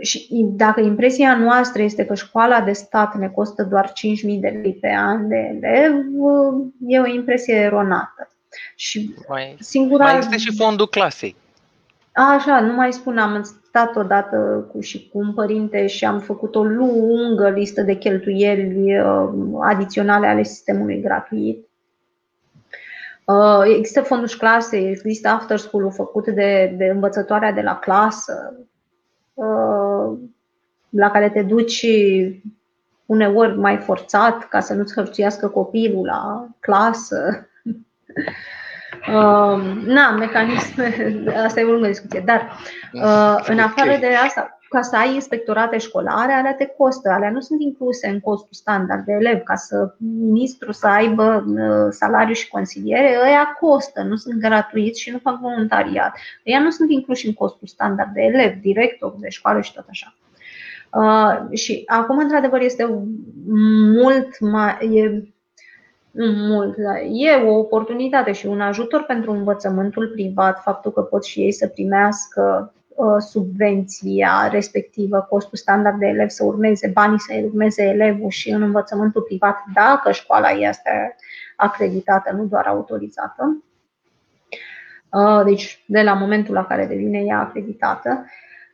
[0.00, 4.78] și dacă impresia noastră este că școala de stat ne costă doar 5.000 de lei
[4.80, 5.94] pe an de elev,
[6.86, 8.35] e o impresie eronată.
[8.76, 10.04] Și mai, singura...
[10.04, 11.36] mai există și fondul clasei.
[12.12, 16.54] Așa, nu mai spun, am stat odată cu și cu un părinte și am făcut
[16.54, 19.28] o lungă listă de cheltuieli uh,
[19.60, 21.68] adiționale ale sistemului gratuit.
[23.24, 28.54] Uh, există fondul și clase, există after school-ul făcut de, de învățătoarea de la clasă,
[29.34, 30.18] uh,
[30.88, 31.86] la care te duci
[33.06, 37.48] uneori mai forțat ca să nu-ți hărțuiască copilul la clasă.
[39.08, 40.94] Uh, na, mecanisme,
[41.44, 42.58] asta e o lungă discuție, dar
[42.92, 47.40] uh, în afară de asta, ca să ai inspectorate școlare, alea te costă, alea nu
[47.40, 49.94] sunt incluse în costul standard de elev, ca să
[50.30, 55.40] ministru să aibă uh, salariu și consiliere, ăia costă, nu sunt gratuiți și nu fac
[55.40, 56.16] voluntariat.
[56.46, 60.14] Ăia nu sunt incluși în costul standard de elev, director de școală și tot așa.
[60.92, 62.86] Uh, și acum, într-adevăr, este
[64.02, 64.76] mult mai.
[64.92, 65.22] E,
[66.24, 71.40] mult, dar e o oportunitate și un ajutor pentru învățământul privat, faptul că pot și
[71.40, 77.82] ei să primească uh, subvenția respectivă, costul standard de elev să urmeze, banii să urmeze
[77.82, 81.16] elevul și în învățământul privat, dacă școala este
[81.56, 83.64] acreditată, nu doar autorizată.
[85.10, 88.26] Uh, deci, de la momentul la care devine ea acreditată.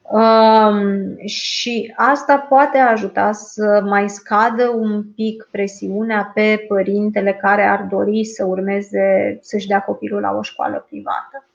[0.03, 7.87] Um, și asta poate ajuta să mai scadă un pic presiunea pe părintele care ar
[7.91, 11.47] dori să urmeze, să-și dea copilul la o școală privată.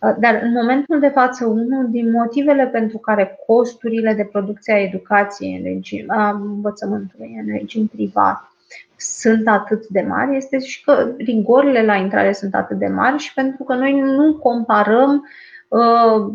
[0.00, 4.80] Uh, dar în momentul de față, unul din motivele pentru care costurile de producție a
[4.80, 8.50] educației în regim, a învățământului în regim privat
[8.98, 13.34] sunt atât de mari este și că rigorile la intrare sunt atât de mari și
[13.34, 15.20] pentru că noi nu comparăm uh,
[15.68, 16.32] uh,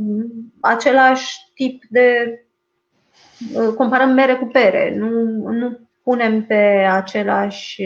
[0.60, 2.40] același tip de.
[3.56, 5.10] Uh, comparăm mere cu pere, nu,
[5.52, 7.84] nu punem pe același.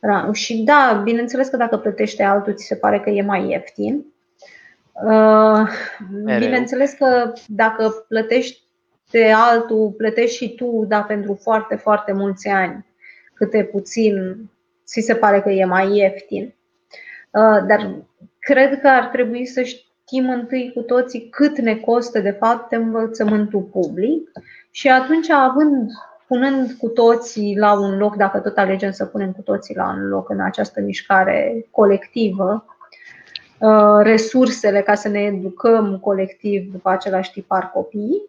[0.00, 4.04] Uh, și da, bineînțeles că dacă plătește altul, ți se pare că e mai ieftin.
[5.04, 5.68] Uh,
[6.38, 8.62] bineînțeles că dacă plătești
[9.10, 12.86] de altul, plătești și tu, dar pentru foarte, foarte mulți ani,
[13.34, 14.36] câte puțin,
[14.84, 16.54] ți se pare că e mai ieftin.
[17.30, 17.94] Uh, dar
[18.38, 22.72] cred că ar trebui să știi știm întâi cu toții cât ne costă de fapt
[22.72, 24.30] învățământul public
[24.70, 25.90] și atunci având
[26.26, 30.08] punând cu toții la un loc, dacă tot alegem să punem cu toții la un
[30.08, 32.64] loc în această mișcare colectivă,
[33.58, 38.28] uh, resursele ca să ne educăm colectiv după același tipar copii,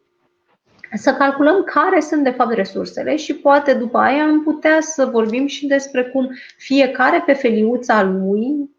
[0.93, 5.45] să calculăm care sunt de fapt resursele și poate după aia am putea să vorbim
[5.45, 8.69] și despre cum fiecare pe feliuța lui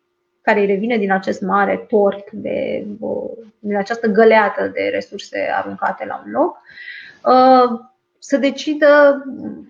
[0.50, 2.86] care îi revine din acest mare tort, de,
[3.58, 6.58] din această găleată de resurse aruncate la un loc,
[7.24, 7.80] uh,
[8.18, 9.22] să decidă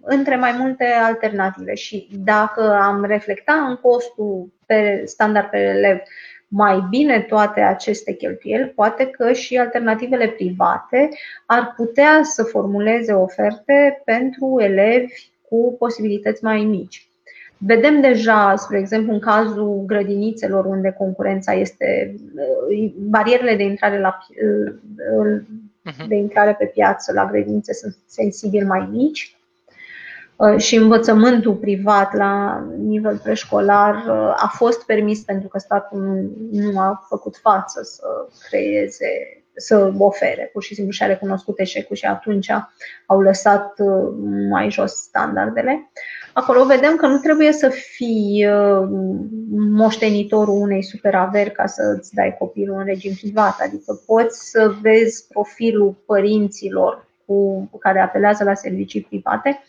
[0.03, 1.75] între mai multe alternative.
[1.75, 5.99] Și dacă am reflecta în costul pe standard pe elev
[6.49, 11.09] mai bine toate aceste cheltuieli, poate că și alternativele private
[11.47, 15.13] ar putea să formuleze oferte pentru elevi
[15.49, 17.10] cu posibilități mai mici.
[17.63, 22.15] Vedem deja, spre exemplu, în cazul grădinițelor unde concurența este,
[22.71, 24.75] uh, barierele de intrare, la, uh,
[25.19, 25.41] uh,
[25.83, 26.09] mhm.
[26.09, 29.35] de intrare pe piață la grădinițe sunt sensibil mai mici
[30.57, 33.95] și învățământul privat la nivel preșcolar
[34.37, 38.07] a fost permis pentru că statul nu a făcut față să
[38.49, 39.07] creeze,
[39.57, 42.51] să ofere, pur și simplu și-a recunoscut eșecul și atunci
[43.07, 43.75] au lăsat
[44.51, 45.91] mai jos standardele.
[46.33, 48.89] Acolo vedem că nu trebuie să fii uh,
[49.71, 55.27] moștenitorul unei superaveri ca să îți dai copilul în regim privat, adică poți să vezi
[55.29, 59.63] profilul părinților cu care apelează la servicii private,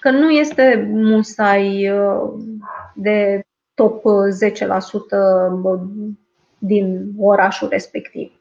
[0.00, 2.32] că nu este musai uh,
[2.94, 3.42] de
[3.74, 4.04] top 10%
[6.58, 8.37] din orașul respectiv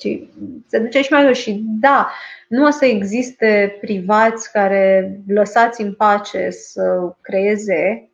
[0.00, 0.28] ci
[0.66, 1.38] se duce și mai jos.
[1.38, 2.10] Și da,
[2.48, 8.10] nu o să existe privați care lăsați în pace să creeze,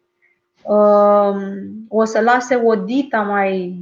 [0.62, 1.40] um,
[1.88, 3.78] o să lase o dita mai,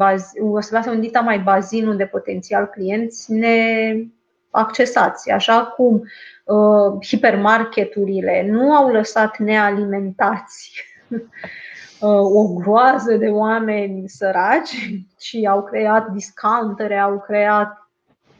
[0.52, 5.30] o să lase un dita mai bazinul de potențial clienți neaccesați.
[5.30, 6.02] Așa cum
[6.44, 10.84] uh, hipermarketurile nu au lăsat nealimentați
[12.00, 17.83] uh, o groază de oameni săraci și au creat discountere, au creat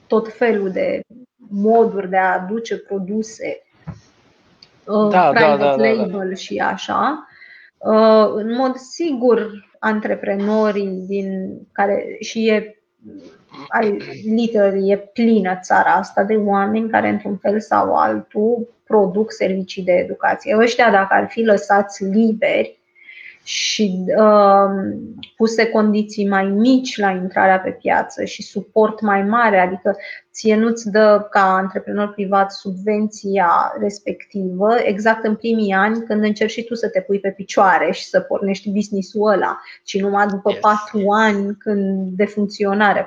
[0.06, 1.00] tot felul de
[1.36, 3.62] moduri de a aduce produse
[4.84, 6.34] uh, da, private da, da, da, label da.
[6.34, 7.26] și așa.
[7.78, 12.78] Uh, în mod sigur, antreprenorii din care și e
[14.24, 19.92] literally e plină țara asta de oameni care într-un fel sau altul produc servicii de
[19.92, 20.56] educație.
[20.58, 22.78] Ăștia dacă ar fi lăsați liberi,
[23.44, 24.96] și uh,
[25.36, 29.96] puse condiții mai mici la intrarea pe piață și suport mai mare, adică
[30.32, 36.64] ție nu-ți dă ca antreprenor privat subvenția respectivă exact în primii ani când încerci și
[36.64, 40.60] tu să te pui pe picioare și să pornești business-ul ăla, ci numai după yes.
[40.60, 43.06] patru ani când de funcționare,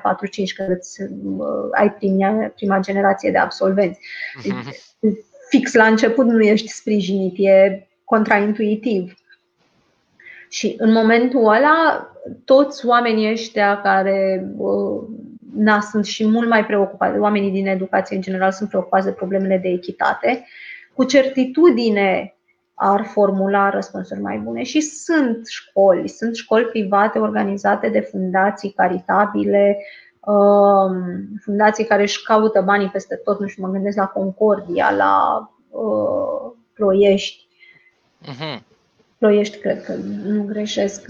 [0.56, 4.00] când îți, uh, ai prima, prima generație de absolvenți.
[4.00, 4.86] Mm-hmm.
[5.48, 9.14] Fix la început nu ești sprijinit, e contraintuitiv.
[10.48, 12.10] Și în momentul ăla,
[12.44, 14.48] toți oamenii ăștia care
[15.54, 19.58] na, sunt și mult mai preocupați, oamenii din educație în general sunt preocupați de problemele
[19.58, 20.44] de echitate,
[20.94, 22.32] cu certitudine
[22.74, 24.62] ar formula răspunsuri mai bune.
[24.62, 29.76] Și sunt școli, sunt școli private organizate de fundații caritabile,
[30.20, 30.94] um,
[31.40, 36.52] fundații care își caută banii peste tot, nu știu, mă gândesc la Concordia, la uh,
[36.72, 37.46] Ploiești.
[38.22, 38.58] Uh-huh.
[39.18, 39.94] Ploiești, cred că
[40.24, 41.06] nu greșesc.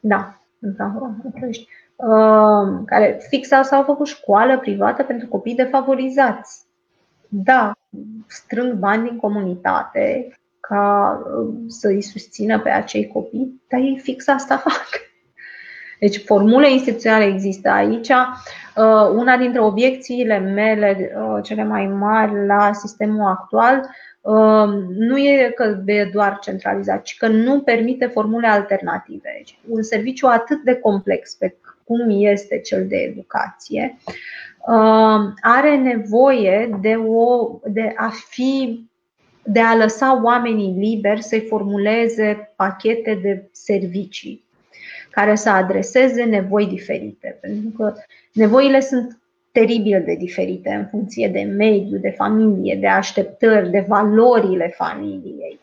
[0.00, 1.68] Da, în Prahova, în Ploiești.
[1.96, 6.62] Uh, care fix asta au făcut școală privată pentru copii defavorizați.
[7.28, 7.72] Da,
[8.26, 14.28] strâng bani din comunitate ca uh, să îi susțină pe acei copii, dar ei fix
[14.28, 14.88] asta fac.
[16.00, 18.08] Deci formule instituționale există aici.
[18.08, 21.12] Uh, una dintre obiecțiile mele
[21.42, 24.11] cele mai mari la sistemul actual Um,
[24.88, 29.34] nu e că e doar centralizat, ci că nu permite formule alternative.
[29.36, 33.96] Deci, un serviciu atât de complex pe cum este cel de educație
[34.66, 38.86] um, are nevoie de, o, de a fi
[39.44, 44.44] de a lăsa oamenii liberi să-i formuleze pachete de servicii
[45.10, 47.38] care să adreseze nevoi diferite.
[47.40, 47.94] Pentru că
[48.32, 49.21] nevoile sunt
[49.52, 55.60] teribil de diferite în funcție de mediu, de familie, de așteptări, de valorile familiei.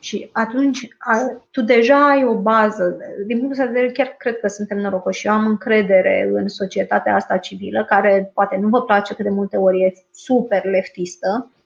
[0.00, 0.88] Și atunci
[1.50, 2.96] tu deja ai o bază.
[3.26, 5.26] Din punctul de vedere, chiar cred că suntem norocoși.
[5.26, 9.56] Eu am încredere în societatea asta civilă, care poate nu vă place că de multe
[9.56, 11.57] ori e super leftistă, Um,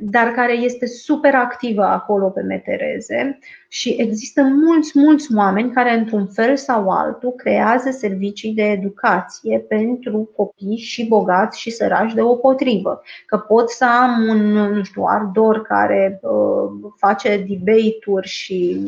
[0.00, 3.38] dar care este super activă acolo pe metereze
[3.68, 10.30] și există mulți, mulți oameni care într-un fel sau altul creează servicii de educație pentru
[10.36, 13.02] copii și bogați și săraci de o potrivă.
[13.26, 18.80] Că pot să am un, nu știu, ardor care uh, face debate-uri și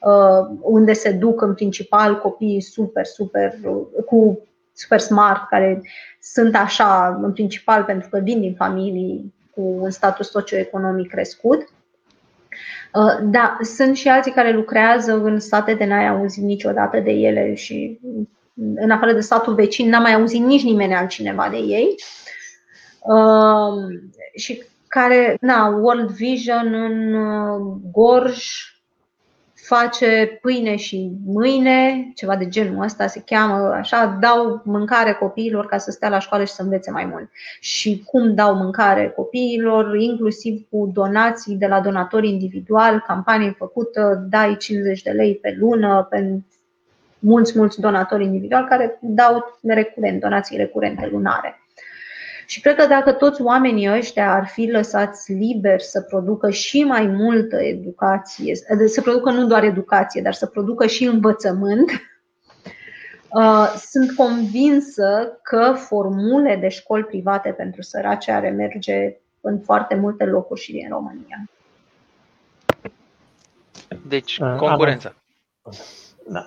[0.00, 4.38] uh, unde se duc în principal copiii super, super uh, cu
[4.74, 5.82] super smart, care
[6.20, 11.68] sunt așa în principal pentru că vin din familii cu un status socioeconomic crescut.
[12.94, 17.54] Uh, da, sunt și alții care lucrează în state de n-ai auzit niciodată de ele
[17.54, 18.00] și
[18.74, 21.94] în afară de statul vecin n-am mai auzit nici nimeni altcineva de ei.
[23.00, 23.98] Uh,
[24.36, 28.46] și care, na, World Vision în uh, Gorj
[29.66, 35.78] face pâine și mâine, ceva de genul ăsta se cheamă, așa, dau mâncare copiilor ca
[35.78, 37.30] să stea la școală și să învețe mai mult.
[37.60, 44.56] Și cum dau mâncare copiilor, inclusiv cu donații de la donatori individual, campanie făcută, dai
[44.56, 46.46] 50 de lei pe lună, pentru
[47.18, 51.63] mulți, mulți donatori individuali care dau recurent, donații recurente lunare.
[52.46, 57.06] Și cred că dacă toți oamenii ăștia ar fi lăsați liberi să producă și mai
[57.06, 58.54] multă educație,
[58.86, 61.90] să producă nu doar educație, dar să producă și învățământ,
[63.38, 70.24] uh, sunt convinsă că formule de școli private pentru săraci ar merge în foarte multe
[70.24, 71.44] locuri și din România.
[74.06, 75.14] Deci, uh, concurența.
[76.26, 76.44] Da.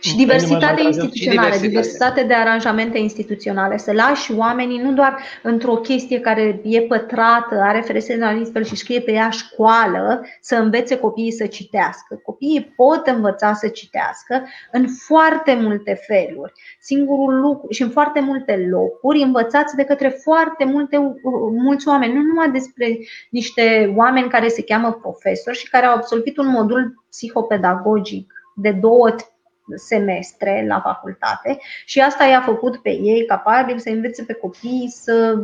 [0.00, 3.76] Și diversitate instituțională, diversitate de aranjamente instituționale.
[3.76, 9.00] Să lași oamenii nu doar într-o chestie care e pătrată, are FRS la și scrie
[9.00, 12.20] pe ea școală, să învețe copiii să citească.
[12.24, 16.52] Copiii pot învăța să citească în foarte multe feluri.
[16.80, 21.18] Singurul lucru și în foarte multe locuri, învățați de către foarte multe,
[21.62, 22.98] mulți oameni, nu numai despre
[23.30, 29.14] niște oameni care se cheamă profesori și care au absolvit un modul psihopedagogic de două
[29.74, 35.34] semestre la facultate și asta i-a făcut pe ei capabil să învețe pe copii să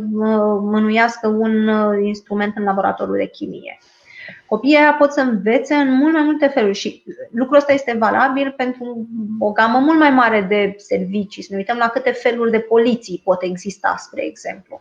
[0.60, 3.78] mânuiască un uh, instrument în laboratorul de chimie.
[4.46, 8.54] Copiii aia pot să învețe în mult mai multe feluri și lucrul ăsta este valabil
[8.56, 9.08] pentru
[9.38, 11.42] o gamă mult mai mare de servicii.
[11.42, 14.80] Să ne uităm la câte feluri de poliții pot exista, spre exemplu.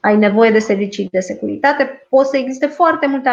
[0.00, 3.28] Ai nevoie de servicii de securitate, pot să existe foarte multe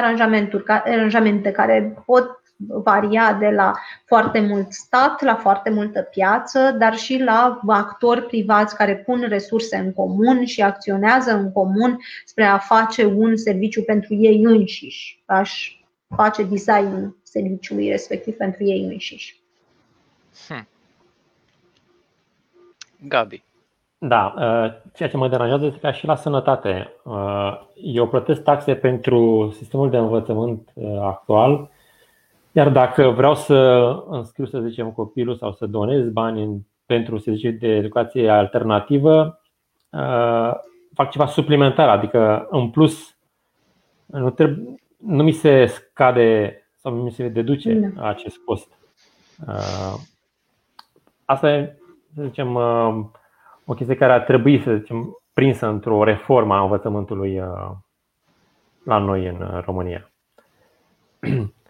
[0.84, 3.74] aranjamente care pot varia de la
[4.06, 9.78] foarte mult stat la foarte multă piață, dar și la actori privați care pun resurse
[9.78, 15.24] în comun și acționează în comun spre a face un serviciu pentru ei înșiși.
[15.26, 15.76] Aș
[16.16, 19.42] face design serviciului respectiv pentru ei înșiși.
[20.48, 20.68] Hmm.
[23.08, 23.44] Gabi.
[23.98, 26.94] Da, uh, ceea ce mă deranjează este ca și la sănătate.
[27.04, 31.70] Uh, eu plătesc taxe pentru sistemul de învățământ uh, actual,
[32.52, 33.56] iar dacă vreau să
[34.08, 39.42] înscriu, să zicem, copilul sau să donez bani pentru serviciul de educație alternativă,
[40.94, 43.18] fac ceva suplimentar, adică în plus
[44.06, 48.08] nu, trebuie, nu mi se scade sau mi se deduce da.
[48.08, 48.78] acest cost.
[51.26, 51.78] Asta e,
[52.16, 52.56] să zicem,
[53.66, 57.72] o chestie care ar trebui, să zicem, prinsă într-o reformă a învățământului uh,
[58.84, 60.12] la noi în uh, România.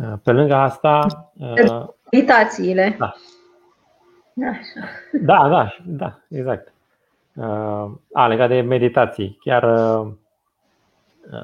[0.00, 1.06] Uh, pe lângă asta.
[2.10, 2.96] Meditațiile.
[2.98, 3.14] Da.
[5.12, 6.72] Da, da, da, exact.
[8.12, 9.38] A, legat de meditații.
[9.40, 9.78] Chiar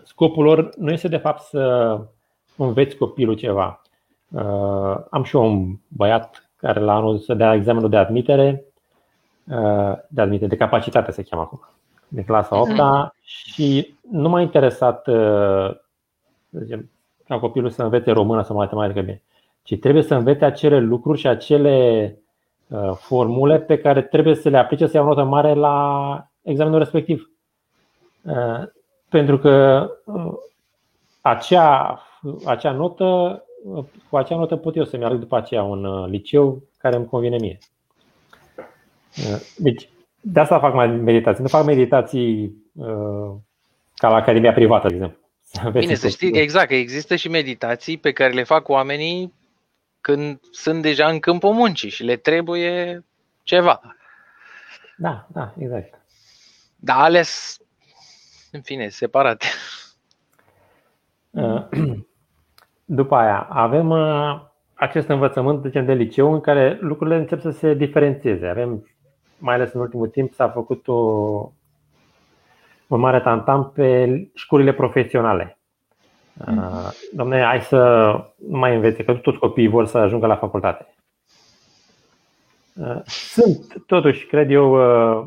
[0.04, 2.00] scopul lor nu este de fapt să
[2.56, 3.82] înveți copilul ceva.
[5.10, 8.64] Am și eu un băiat care la anul să dea examenul de admitere
[10.08, 11.60] de admite, de capacitate se cheamă acum,
[12.08, 13.14] de clasa 8 mhm.
[13.22, 15.70] și nu m-a interesat uh,
[16.50, 16.90] să zicem,
[17.28, 19.22] ca copilul să învețe română sau matematică bine,
[19.62, 22.18] ci trebuie să învețe acele lucruri și acele
[22.68, 26.78] uh, formule pe care trebuie să le aplice să ia o notă mare la examenul
[26.78, 27.30] respectiv.
[28.22, 28.62] Uh,
[29.08, 29.88] pentru că
[31.20, 32.02] acea,
[32.44, 33.42] acea notă,
[34.10, 37.58] cu acea notă pot eu să meargă după aceea un liceu care îmi convine mie.
[39.56, 39.88] Deci,
[40.20, 41.42] de asta fac mai meditații.
[41.42, 43.30] Nu fac meditații uh,
[43.94, 45.18] ca la academia privată, de exemplu.
[45.72, 49.32] Bine, să știi, exact, că există și meditații pe care le fac oamenii
[50.00, 53.04] când sunt deja în câmpul muncii și le trebuie
[53.42, 53.80] ceva.
[54.96, 56.00] Da, da, exact.
[56.76, 57.58] Da, ales,
[58.52, 59.46] în fine, separate.
[61.30, 61.66] Uh,
[62.84, 64.40] după aia, avem uh,
[64.74, 68.46] acest învățământ, zicem, de liceu în care lucrurile încep să se diferențieze.
[68.46, 68.86] Avem
[69.38, 71.52] mai ales în ultimul timp, s-a făcut o,
[72.88, 75.58] o mare tantam pe școlile profesionale.
[76.46, 76.70] Mm.
[77.12, 78.12] Domne, hai să
[78.48, 80.94] mai învețe, că toți copiii vor să ajungă la facultate.
[82.74, 84.72] Uh, sunt, totuși, cred eu,
[85.18, 85.26] uh,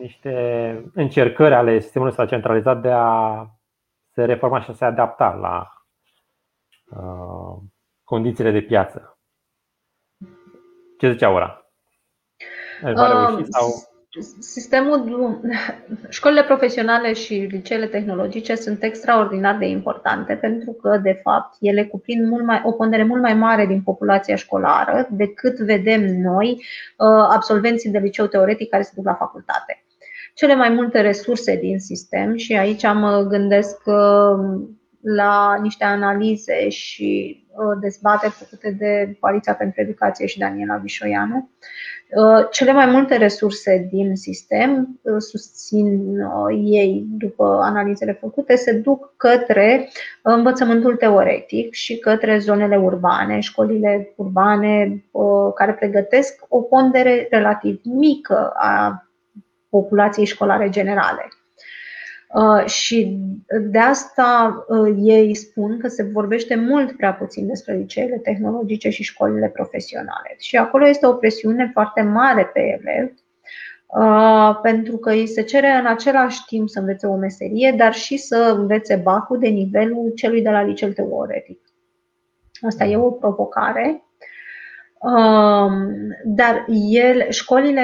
[0.00, 3.46] niște încercări ale sistemului ăsta centralizat de a
[4.12, 5.72] se reforma și a se adapta la
[6.90, 7.62] uh,
[8.04, 9.18] condițiile de piață.
[10.98, 11.66] Ce zicea ora?
[12.82, 13.66] Va reuși sau
[14.38, 15.40] Sistemul,
[16.08, 22.28] școlile profesionale și liceele tehnologice sunt extraordinar de importante pentru că, de fapt, ele cuprind
[22.28, 27.90] mult mai, o pondere mult mai mare din populația școlară decât vedem noi, uh, absolvenții
[27.90, 29.84] de liceu teoretic care se duc la facultate.
[30.34, 34.60] Cele mai multe resurse din sistem, și aici mă gândesc uh,
[35.00, 41.85] la niște analize și uh, dezbateri făcute de Coaliția pentru Educație și Daniela Vișoianu, Uh,
[42.50, 49.14] cele mai multe resurse din sistem, uh, susțin uh, ei după analizele făcute, se duc
[49.16, 49.88] către
[50.22, 55.04] învățământul teoretic și către zonele urbane, școlile urbane
[55.54, 59.06] care pregătesc o pondere relativ mică a
[59.68, 61.28] populației școlare generale.
[62.36, 63.18] Uh, și
[63.70, 69.02] de asta uh, ei spun că se vorbește mult prea puțin despre liceele tehnologice și
[69.02, 70.34] școlile profesionale.
[70.38, 73.12] Și acolo este o presiune foarte mare pe elevi,
[73.86, 78.16] uh, pentru că îi se cere în același timp să învețe o meserie, dar și
[78.16, 81.60] să învețe bacul de nivelul celui de la liceu teoretic.
[82.60, 84.06] Asta e o provocare
[84.98, 87.82] Um, dar el, școlile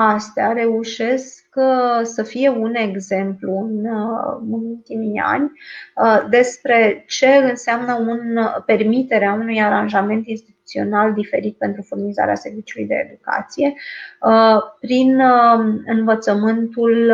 [0.00, 5.52] astea reușesc uh, să fie un exemplu în, uh, în ultimii ani
[5.96, 13.74] uh, despre ce înseamnă un, permiterea unui aranjament instituțional diferit pentru furnizarea serviciului de educație
[14.80, 17.10] prin um, învățământul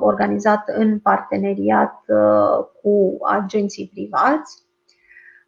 [0.00, 1.94] organizat în parteneriat
[2.82, 4.62] cu agenții privați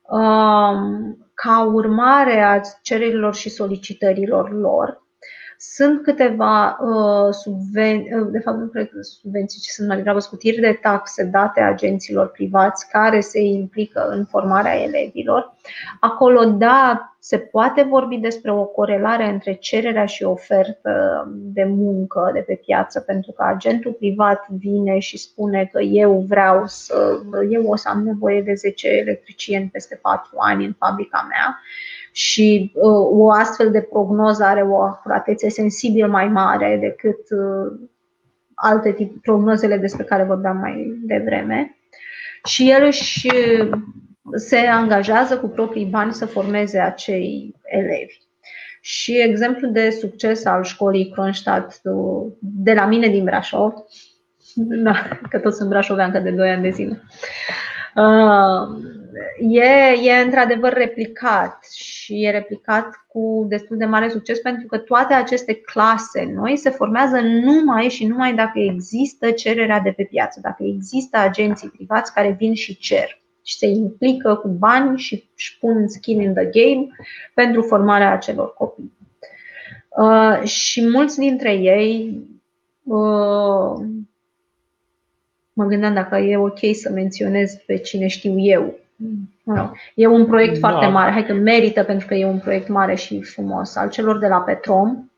[0.02, 5.02] um, ca urmare a cererilor și solicitărilor lor,
[5.62, 10.18] Sunt câteva uh, subvenții, uh, de fapt nu cred că subvenții, ci sunt mai degrabă
[10.18, 15.54] scutiri de taxe date agenților privați care se implică în formarea elevilor.
[16.00, 22.40] Acolo, da, se poate vorbi despre o corelare între cererea și ofertă de muncă de
[22.40, 27.76] pe piață, pentru că agentul privat vine și spune că eu vreau să, eu o
[27.76, 31.60] să am nevoie de 10 electricieni peste 4 ani în fabrica mea
[32.12, 37.88] și uh, o astfel de prognoză are o acuratețe sensibil mai mare decât uh,
[38.54, 41.76] alte tip, prognozele despre care vorbeam mai devreme.
[42.44, 43.28] Și el își
[44.34, 48.18] se angajează cu proprii bani să formeze acei elevi.
[48.80, 51.80] Și exemplu de succes al școlii Kronstadt
[52.40, 53.72] de la mine din Brașov,
[54.84, 57.69] da, că tot sunt brașoveancă de 2 ani de zile, uh,
[59.40, 59.64] e,
[60.02, 65.54] e într-adevăr replicat și e replicat cu destul de mare succes pentru că toate aceste
[65.54, 71.18] clase noi se formează numai și numai dacă există cererea de pe piață, dacă există
[71.18, 76.20] agenții privați care vin și cer și se implică cu bani și își pun skin
[76.20, 76.88] in the game
[77.34, 78.92] pentru formarea acelor copii.
[79.88, 82.20] Uh, și mulți dintre ei,
[82.82, 83.86] uh,
[85.60, 88.78] mă gândeam dacă e ok să menționez pe cine știu eu.
[89.94, 90.68] E un proiect da.
[90.68, 93.76] foarte mare, hai că merită pentru că e un proiect mare și frumos.
[93.76, 95.10] Al celor de la Petrom,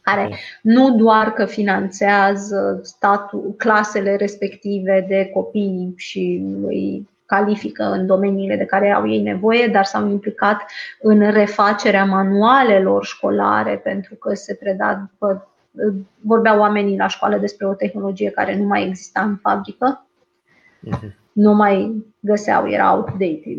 [0.00, 8.56] care nu doar că finanțează statul, clasele respective de copii și îi califică în domeniile
[8.56, 10.62] de care au ei nevoie, dar s-au implicat
[11.00, 15.10] în refacerea manualelor școlare pentru că se preda,
[16.20, 20.06] vorbeau oamenii la școală despre o tehnologie care nu mai exista în fabrică.
[20.86, 21.16] Uh-huh.
[21.32, 23.58] Nu mai găseau, era outdated,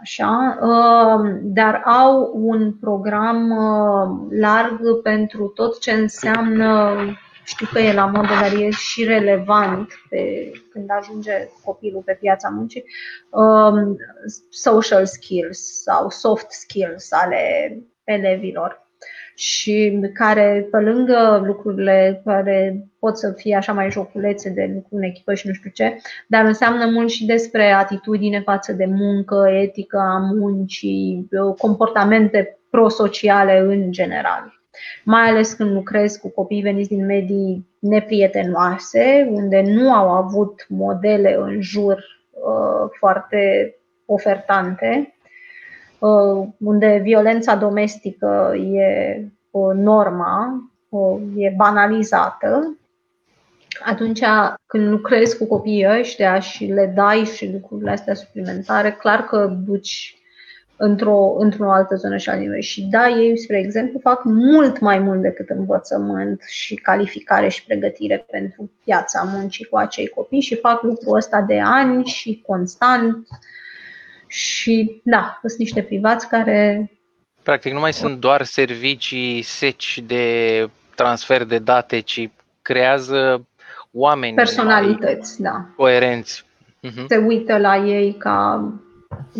[0.00, 6.94] așa, uh, dar au un program uh, larg pentru tot ce înseamnă
[7.48, 12.48] știu că e la modă, dar e și relevant pe, când ajunge copilul pe piața
[12.48, 12.84] muncii,
[13.30, 13.96] um,
[14.50, 18.87] social skills sau soft skills ale elevilor
[19.38, 25.02] și care, pe lângă lucrurile care pot să fie așa mai joculețe de lucru în
[25.02, 29.98] echipă și nu știu ce, dar înseamnă mult și despre atitudine față de muncă, etică
[29.98, 31.28] a muncii,
[31.58, 34.60] comportamente prosociale în general.
[35.04, 41.36] Mai ales când lucrez cu copii veniți din medii neprietenoase, unde nu au avut modele
[41.40, 41.96] în jur
[42.30, 43.74] uh, foarte
[44.06, 45.17] ofertante, uh,
[46.58, 49.20] unde violența domestică e
[49.50, 52.76] uh, norma, uh, e banalizată,
[53.84, 54.20] atunci
[54.66, 60.18] când lucrezi cu copiii ăștia și le dai și lucrurile astea suplimentare, clar că duci
[60.78, 62.60] într-o, într-o altă zonă și anime.
[62.60, 68.26] Și da, ei, spre exemplu, fac mult mai mult decât învățământ și calificare și pregătire
[68.30, 73.26] pentru piața muncii cu acei copii și fac lucrul ăsta de ani și constant.
[74.28, 76.90] Și da, sunt niște privați care.
[77.42, 82.30] Practic, nu mai sunt doar servicii seci de transfer de date, ci
[82.62, 83.46] creează
[83.92, 84.34] oameni.
[84.34, 85.66] Personalități, da.
[85.76, 86.44] Coerenți.
[86.86, 87.06] Uh-huh.
[87.08, 88.72] Se uită la ei ca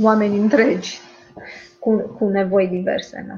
[0.00, 0.98] oameni întregi
[1.78, 3.24] cu, cu nevoi diverse.
[3.28, 3.34] Da?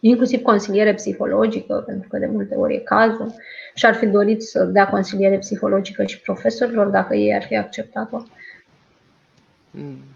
[0.00, 3.34] Inclusiv consiliere psihologică, pentru că de multe ori e cazul,
[3.74, 8.22] și ar fi dorit să dea consiliere psihologică și profesorilor dacă ei ar fi acceptat-o.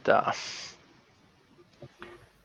[0.03, 0.31] Da.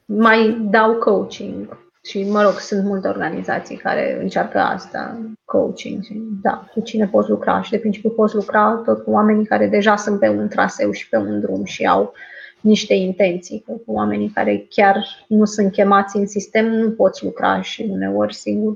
[0.05, 6.03] Mai dau coaching și, mă rog, sunt multe organizații care încearcă asta, coaching.
[6.41, 9.95] Da, cu cine poți lucra și de principiu poți lucra tot cu oamenii care deja
[9.95, 12.13] sunt pe un traseu și pe un drum și au
[12.61, 13.63] niște intenții.
[13.65, 18.76] Cu oamenii care chiar nu sunt chemați în sistem, nu poți lucra și uneori singur,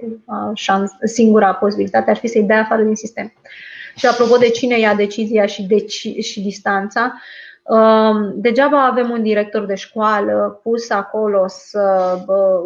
[0.53, 3.33] șans, singura posibilitate ar fi să-i dai afară din sistem.
[3.95, 7.13] Și apropo de cine ia decizia și, deci, și distanța,
[8.35, 12.17] Degeaba avem un director de școală pus acolo să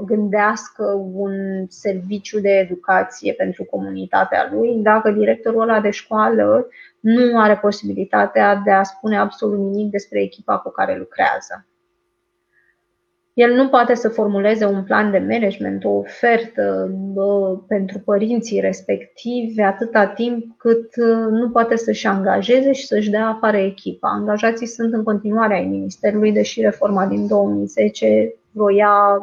[0.06, 0.84] gândească
[1.14, 6.68] un serviciu de educație pentru comunitatea lui, dacă directorul ăla de școală
[7.00, 11.68] nu are posibilitatea de a spune absolut nimic despre echipa cu care lucrează.
[13.36, 19.62] El nu poate să formuleze un plan de management, o ofertă bă, pentru părinții respectivi
[19.62, 24.10] atâta timp cât uh, nu poate să-și angajeze și să-și dea afară echipa.
[24.10, 29.20] Angajații sunt în continuare ai Ministerului, deși reforma din 2010 vroia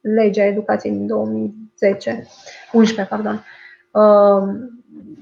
[0.00, 2.26] legea educației din 2010,
[2.72, 3.44] 11, pardon,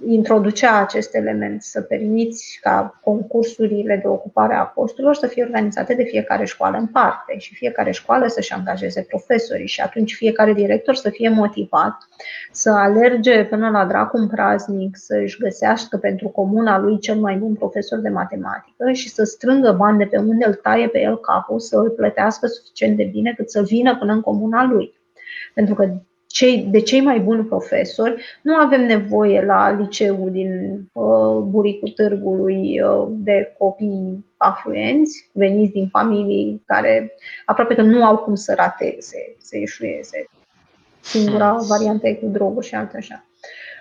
[0.06, 6.02] introducea acest element, să permiți ca concursurile de ocupare a posturilor să fie organizate de
[6.02, 11.10] fiecare școală în parte și fiecare școală să-și angajeze profesorii și atunci fiecare director să
[11.10, 11.96] fie motivat
[12.52, 17.54] să alerge până la dracu un praznic, să-și găsească pentru comuna lui cel mai bun
[17.54, 21.60] profesor de matematică și să strângă bani de pe unde îl taie pe el capul,
[21.60, 24.94] să îl plătească suficient de bine cât să vină până în comuna lui.
[25.54, 25.92] Pentru că
[26.34, 28.24] cei, de cei mai buni profesori.
[28.42, 35.88] Nu avem nevoie la liceu din uh, Buricul Târgului uh, de copii afluenți, veniți din
[35.88, 37.12] familii care
[37.44, 40.28] aproape că nu au cum să rateze, să ieșuieze.
[41.00, 41.66] Singura hmm.
[41.66, 43.24] variantă e cu droguri și alte așa.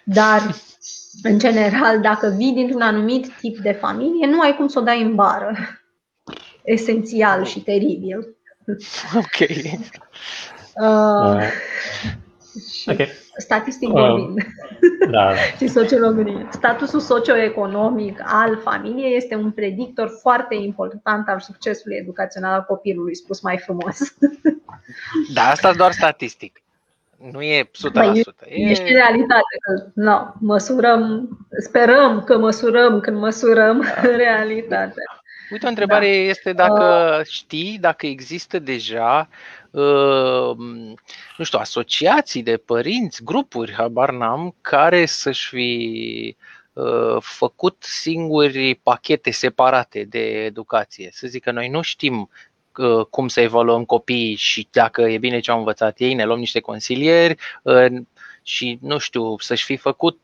[0.04, 0.41] Dar,
[1.24, 5.01] în general, dacă vii dintr-un anumit tip de familie, nu ai cum să o dai
[5.01, 5.56] în bară.
[6.64, 8.36] Esențial și teribil.
[9.16, 9.49] Ok.
[10.76, 11.43] Uh,
[12.86, 12.91] da.
[12.91, 13.10] Okay.
[13.38, 14.43] Statistic uh, vorbind
[14.99, 15.36] da, da.
[15.60, 16.47] și sociologie.
[16.51, 23.41] Statusul socioeconomic al familiei este un predictor foarte important al succesului educațional al copilului, spus
[23.41, 24.16] mai frumos.
[25.34, 26.62] Da, asta doar statistic.
[27.32, 27.70] Nu e 100%.
[27.93, 28.70] Băi, e...
[28.70, 29.91] e și realitate.
[29.93, 31.30] No, măsurăm,
[31.60, 34.01] sperăm că măsurăm când măsurăm da.
[34.24, 35.24] realitatea.
[35.51, 36.12] Uite, o întrebare da.
[36.12, 39.62] este dacă uh, știi, dacă există deja uh,
[41.38, 46.36] nu știu, asociații de părinți, grupuri, habar n-am, care să-și fi
[46.74, 51.09] uh, făcut singuri pachete separate de educație.
[51.11, 52.30] Să zic că noi nu știm
[52.78, 56.39] uh, cum să evaluăm copiii și dacă e bine ce au învățat ei, ne luăm
[56.39, 57.86] niște consilieri uh,
[58.43, 60.19] și, nu știu, să-și fi făcut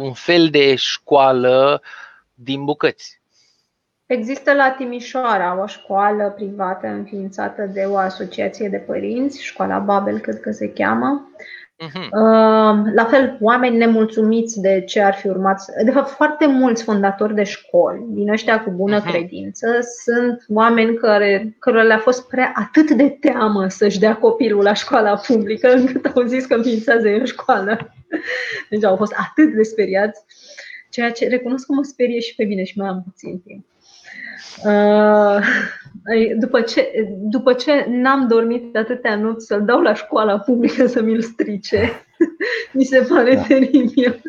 [0.00, 1.82] un fel de școală
[2.34, 3.21] din bucăți.
[4.12, 10.40] Există la Timișoara o școală privată înființată de o asociație de părinți, școala Babel cred
[10.40, 11.30] că se cheamă.
[11.84, 12.08] Uh-huh.
[12.94, 15.62] La fel, oameni nemulțumiți de ce ar fi urmat.
[15.84, 19.10] De fapt, foarte mulți fondatori de școli, din ăștia cu bună uh-huh.
[19.10, 19.66] credință,
[20.04, 25.20] sunt oameni care, cărora le-a fost prea atât de teamă să-și dea copilul la școala
[25.26, 27.94] publică, încât au zis că înființează o școală.
[28.70, 30.20] Deci au fost atât de speriați,
[30.90, 33.66] ceea ce recunosc că mă sperie și pe mine și mai am puțin timp.
[34.64, 35.38] Uh,
[36.42, 41.02] după ce, după ce n-am dormit de atâtea nopți să-l dau la școala publică să
[41.02, 41.90] mi-l strice,
[42.72, 43.42] mi se pare da.
[43.42, 44.22] teribil.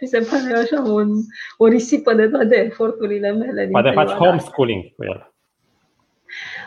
[0.00, 1.08] Mi se pare așa un,
[1.56, 3.68] o risipă de toate eforturile mele.
[3.70, 5.29] Poate faci homeschooling cu el.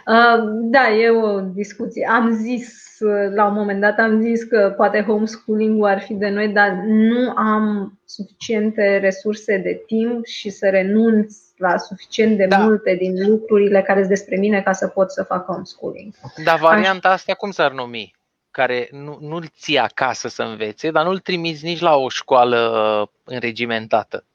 [0.07, 2.07] Uh, da, e o discuție.
[2.11, 2.97] Am zis,
[3.35, 7.29] la un moment dat am zis că poate homeschooling ar fi de noi, dar nu
[7.35, 12.57] am suficiente resurse de timp și să renunț la suficient de da.
[12.57, 16.13] multe din lucrurile care sunt despre mine ca să pot să fac homeschooling.
[16.43, 18.15] Dar varianta asta cum s-ar numi?
[18.51, 24.25] Care nu, nu-l ții acasă să învețe, dar nu-l trimiți nici la o școală înregimentată.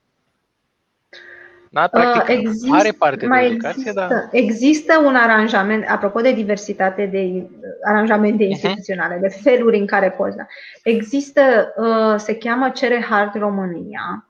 [1.71, 4.29] Da, practic, uh, există, are parte de educație, există, dar...
[4.31, 7.47] Există un aranjament, apropo de diversitate de
[7.85, 8.49] aranjamente uh-huh.
[8.49, 9.21] instituționale, uh-huh.
[9.21, 10.47] de feluri în care poți da.
[10.83, 11.41] Există,
[11.77, 14.28] uh, se cheamă Cere Hard România,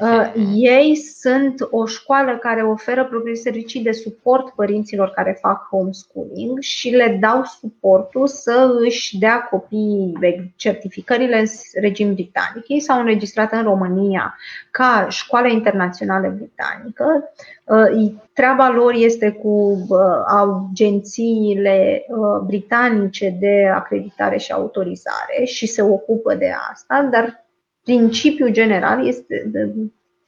[0.00, 6.60] Uh, ei sunt o școală care oferă proprii servicii de suport părinților care fac homeschooling
[6.60, 10.18] și le dau suportul să își dea copiii
[10.56, 11.46] certificările în
[11.80, 12.68] regim britanic.
[12.68, 14.36] Ei s-au înregistrat în România
[14.70, 17.32] ca școală internațională britanică.
[17.64, 22.06] Uh, treaba lor este cu uh, agențiile
[22.46, 27.46] britanice de acreditare și autorizare și se ocupă de asta, dar
[27.88, 29.50] principiul general este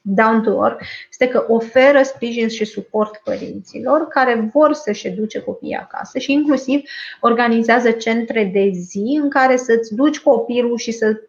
[0.01, 5.75] down to earth, este că oferă sprijin și suport părinților care vor să-și educe copiii
[5.75, 6.83] acasă și inclusiv
[7.21, 11.21] organizează centre de zi în care să-ți duci copilul și să.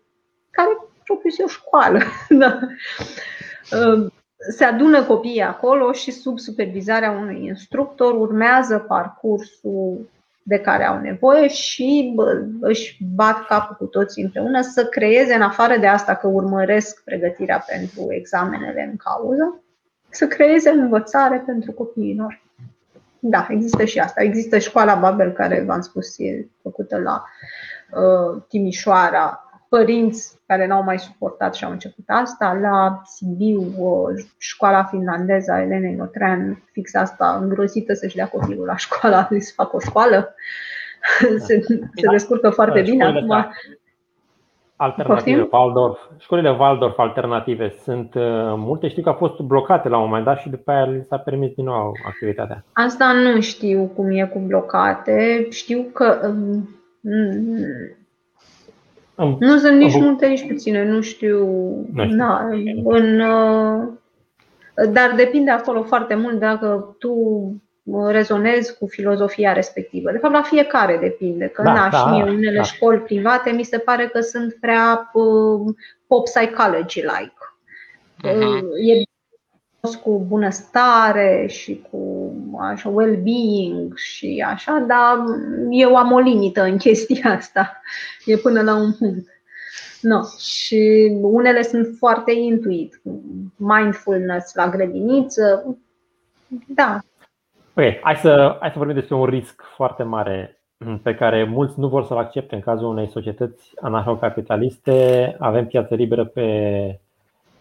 [0.52, 2.00] care propriu o școală.
[2.42, 2.60] da.
[3.78, 4.12] Um,
[4.56, 10.10] se adună copiii acolo și sub supervizarea unui instructor urmează parcursul
[10.44, 12.16] de care au nevoie și
[12.60, 17.66] își bat capul cu toții împreună să creeze, în afară de asta că urmăresc pregătirea
[17.68, 19.64] pentru examenele în cauză,
[20.10, 22.42] să creeze învățare pentru copiilor.
[23.20, 24.22] Da, există și asta.
[24.22, 27.24] Există școala Babel, care v-am spus, e făcută la
[27.92, 32.58] uh, Timișoara, părinți care n-au mai suportat și au început asta.
[32.62, 33.74] La Sibiu,
[34.38, 39.76] școala finlandeză a Elenei Notrean, fix asta, îngrozită să-și dea copilul la școală, să facă
[39.76, 40.36] o școală.
[41.22, 41.38] Da.
[41.46, 41.62] se,
[41.96, 43.06] se descurcă foarte da, bine.
[43.06, 43.52] Acum,
[44.76, 46.00] alternative, Waldorf.
[46.18, 48.24] Școlile Waldorf alternative sunt uh,
[48.56, 48.88] multe.
[48.88, 51.54] Știu că au fost blocate la un moment dat și după aia li s-a permis
[51.54, 52.64] din nou activitatea.
[52.74, 55.48] Asta nu știu cum e cu blocate.
[55.50, 56.70] Știu că um,
[59.22, 60.02] Am, nu sunt nici am...
[60.02, 61.46] multe, nici puține, nu știu.
[61.94, 62.16] Nu știu.
[62.16, 62.50] Na,
[62.84, 63.88] în, uh,
[64.92, 67.16] dar depinde acolo foarte mult dacă tu
[68.08, 70.12] rezonezi cu filozofia respectivă.
[70.12, 71.46] De fapt, la fiecare depinde.
[71.46, 72.64] Că da, na, da, și mie unele da.
[72.64, 75.76] școli private mi se pare că sunt prea uh,
[76.08, 77.34] pop psychology-like.
[78.24, 78.62] Uh-huh.
[78.86, 79.04] E
[80.04, 85.18] cu bunăstare și cu așa, well-being și așa, dar
[85.70, 87.82] eu am o limită în chestia asta.
[88.26, 89.30] E până la un punct.
[90.02, 90.20] No.
[90.40, 93.02] Și unele sunt foarte intuit.
[93.56, 95.78] Mindfulness la grădiniță.
[96.68, 97.00] Da.
[97.76, 100.62] Ok, hai să, hai să vorbim despre un risc foarte mare
[101.04, 105.36] pe care mulți nu vor să-l accepte în cazul unei societăți anarhocapitaliste.
[105.40, 107.00] Avem piață liberă pe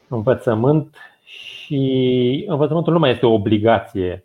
[0.08, 0.96] învățământ
[1.30, 4.24] și învățământul nu mai este o obligație.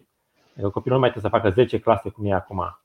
[0.53, 2.79] Adică copilul nu mai trebuie să facă 10 clase cum e acum.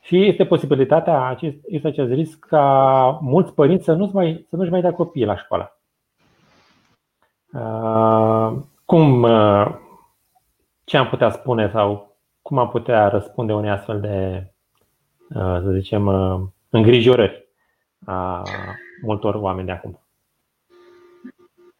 [0.00, 4.80] Și este posibilitatea, este acest risc ca mulți părinți să, nu-și mai, să nu-și mai
[4.80, 5.78] dea copiii la școală.
[7.52, 9.66] Uh, cum, uh,
[10.84, 14.46] ce am putea spune sau cum am putea răspunde unei astfel de,
[15.28, 16.06] uh, să zicem,
[16.70, 17.48] îngrijorări
[18.04, 18.42] a
[19.02, 20.03] multor oameni de acum?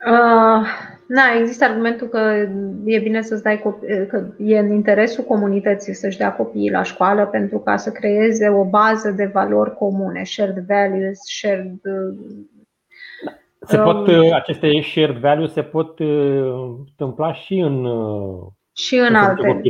[0.06, 0.66] Uh,
[1.06, 2.46] na, există argumentul că
[2.84, 7.26] e bine să-ți dai copii, că e în interesul comunității să-și dea copiii la școală
[7.26, 11.80] pentru ca să creeze o bază de valori comune, shared values, shared
[13.66, 17.86] se pot, um, aceste shared values se pot uh, întâmpla și în
[18.72, 19.60] și în alte,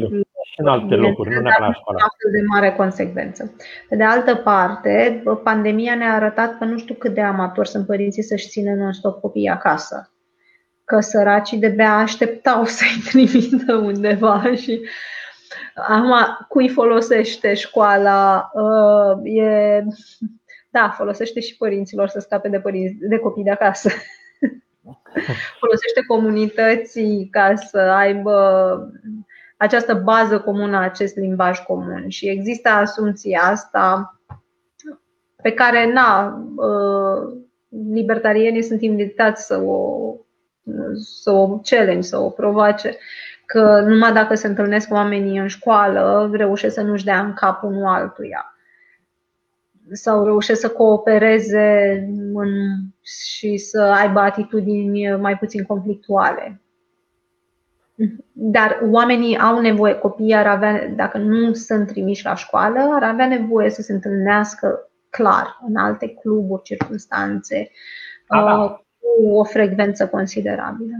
[0.44, 1.98] și în alte locuri, nu neapărat la școală.
[2.32, 3.54] de mare consecvență.
[3.88, 8.22] Pe de altă parte, pandemia ne-a arătat că nu știu cât de amatori sunt părinții
[8.22, 10.13] să-și țină non-stop copiii acasă
[10.84, 14.80] că săracii de bea așteptau să-i trimită undeva și
[15.74, 16.14] acum
[16.48, 19.82] cui folosește școala uh, e
[20.70, 23.88] da, folosește și părinților să scape de, părinți, de copii de acasă.
[25.60, 28.92] folosește comunității ca să aibă
[29.56, 32.08] această bază comună, acest limbaj comun.
[32.08, 34.18] Și există asumția asta
[35.42, 37.44] pe care, na, uh,
[37.92, 40.14] libertarienii sunt invitați să o
[40.94, 42.96] să o challenge, să o provoace,
[43.46, 47.86] că numai dacă se întâlnesc oamenii în școală, reușesc să nu-și dea în cap unul
[47.86, 48.54] altuia
[49.92, 51.98] sau reușesc să coopereze
[52.34, 52.50] în,
[53.02, 56.60] și să aibă atitudini mai puțin conflictuale.
[58.32, 63.26] Dar oamenii au nevoie, copiii ar avea, dacă nu sunt trimiși la școală, ar avea
[63.26, 67.70] nevoie să se întâlnească clar în alte cluburi, circunstanțe,
[68.28, 68.83] da, da.
[69.04, 70.96] Uh, cu o frecvență considerabilă.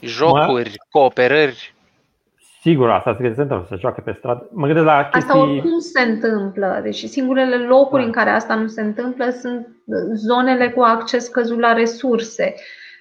[0.00, 1.74] Jocuri, cooperări.
[2.60, 4.48] Sigur, asta se întâmplă, să joacă pe stradă.
[4.52, 5.30] Mă gândesc la chestii...
[5.30, 6.80] Asta oricum se întâmplă.
[6.82, 8.06] Deci singurele locuri da.
[8.06, 9.68] în care asta nu se întâmplă sunt
[10.14, 12.54] zonele cu acces căzut la resurse.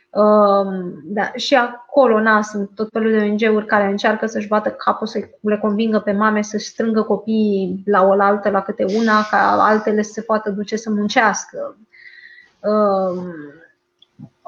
[0.09, 5.07] Um, da, și acolo na, sunt tot felul de ONG-uri care încearcă să-și bată capul,
[5.07, 10.01] să le convingă pe mame să-și strângă copiii la oaltă, la câte una, ca altele
[10.01, 11.77] să se poată duce să muncească.
[12.59, 13.33] Um,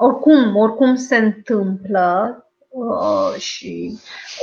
[0.02, 2.36] oricum, oricum se întâmplă
[2.68, 3.98] uh, și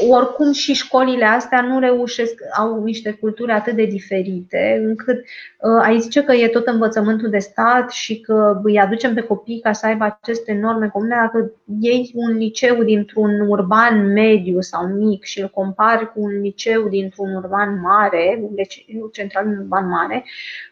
[0.09, 5.99] oricum și școlile astea nu reușesc, au niște culturi atât de diferite, încât uh, ai
[5.99, 9.85] zice că e tot învățământul de stat și că îi aducem pe copii ca să
[9.85, 15.49] aibă aceste norme comune, dacă iei un liceu dintr-un urban mediu sau mic și îl
[15.49, 20.25] compari cu un liceu dintr-un urban mare, un liceu central în urban mare,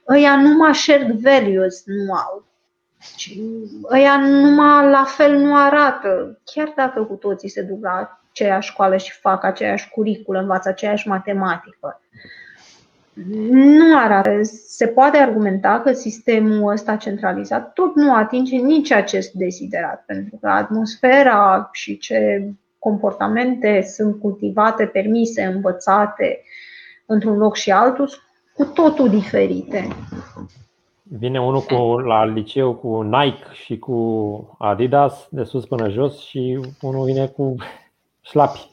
[0.09, 2.41] ăia numai shared values nu au.
[2.41, 2.46] și
[3.91, 8.97] ăia numai la fel nu arată, chiar dacă cu toții se duc la aceeași școală
[8.97, 12.01] și fac aceeași curiculă, învață aceeași matematică.
[13.49, 14.39] Nu arată.
[14.67, 20.47] Se poate argumenta că sistemul ăsta centralizat tot nu atinge nici acest desiderat, pentru că
[20.47, 22.49] atmosfera și ce
[22.79, 26.41] comportamente sunt cultivate, permise, învățate
[27.05, 28.21] într-un loc și altul sunt
[28.53, 29.87] cu totul diferite.
[31.09, 36.59] Vine unul cu, la liceu cu Nike și cu Adidas de sus până jos și
[36.81, 37.55] unul vine cu
[38.21, 38.69] șlapi.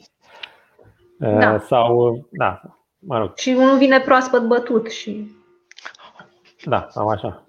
[1.17, 1.53] Da.
[1.53, 2.61] Uh, sau, da,
[2.99, 3.31] mă rog.
[3.35, 5.31] Și unul vine proaspăt bătut și.
[6.63, 7.43] Da, sau așa.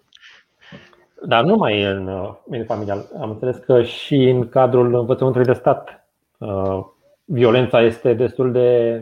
[1.27, 3.09] Dar nu mai e în uh, mediul familial.
[3.21, 6.09] Am înțeles că și în cadrul învățământului de stat
[6.39, 6.85] uh,
[7.25, 9.01] violența este destul de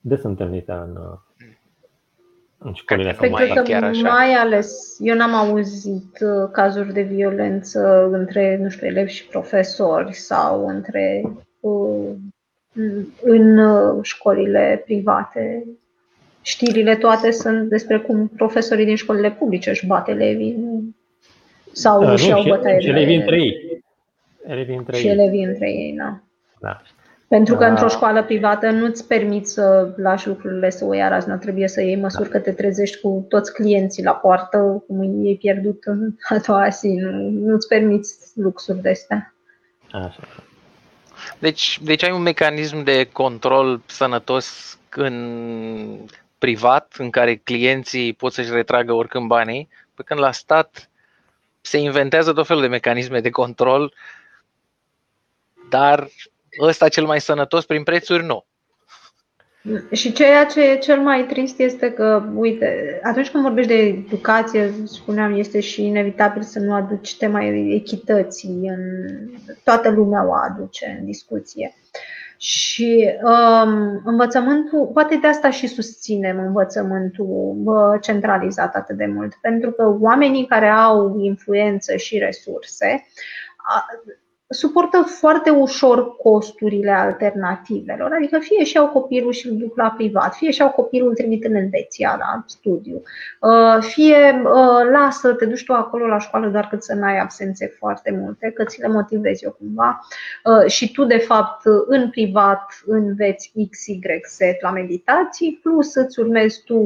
[0.00, 1.18] des întâlnită în
[2.64, 4.08] în școlile sau mai, că chiar așa.
[4.08, 10.12] mai ales, eu n-am auzit uh, cazuri de violență între, nu știu, elevi și profesori
[10.14, 11.22] sau între
[11.60, 12.08] uh,
[13.22, 15.64] în uh, școlile private.
[16.42, 20.56] Știrile toate sunt despre cum profesorii din școlile publice își bat elevii.
[21.72, 23.22] Sau Uh, își iau și, bătaie și de elevii ele?
[23.22, 23.82] între ei.
[24.46, 25.12] Elevii între Și ei.
[25.12, 26.20] elevii între ei, da.
[26.60, 26.82] Da.
[27.32, 27.70] Pentru că Da.
[27.70, 31.96] într-o școală privată nu-ți permiți să lași lucrurile să o ia razna, trebuie să iei
[31.96, 36.68] măsuri că te trezești cu toți clienții la poartă, cum ei pierdut în a doua
[36.68, 39.34] zi, nu, nu-ți permiți luxuri de astea.
[39.90, 40.20] Așa.
[41.38, 45.98] Deci, deci ai un mecanism de control sănătos în
[46.38, 50.90] privat, în care clienții pot să-și retragă oricând banii, pe când la stat
[51.60, 53.94] se inventează tot felul de mecanisme de control,
[55.70, 56.08] dar
[56.60, 58.46] ăsta cel mai sănătos prin prețuri nu.
[59.92, 64.72] Și ceea ce e cel mai trist este că, uite, atunci când vorbești de educație,
[64.84, 68.68] spuneam, este și inevitabil să nu aduci tema echității.
[68.68, 68.80] În...
[69.64, 71.74] Toată lumea o aduce în discuție.
[72.36, 79.70] Și um, învățământul, poate de asta și susținem învățământul uh, centralizat atât de mult, pentru
[79.70, 83.06] că oamenii care au influență și resurse
[83.56, 83.84] a,
[84.52, 90.34] suportă foarte ușor costurile alternativelor, adică fie și au copilul și îl duc la privat,
[90.34, 93.02] fie și au copilul îl trimit în Elveția la studiu,
[93.80, 94.42] fie
[94.92, 98.64] lasă, te duci tu acolo la școală doar cât să n-ai absențe foarte multe, că
[98.64, 100.00] ți le motivezi eu cumva.
[100.66, 106.62] Și tu de fapt în privat înveți X, Y, Z la meditații, plus îți urmezi
[106.64, 106.80] tu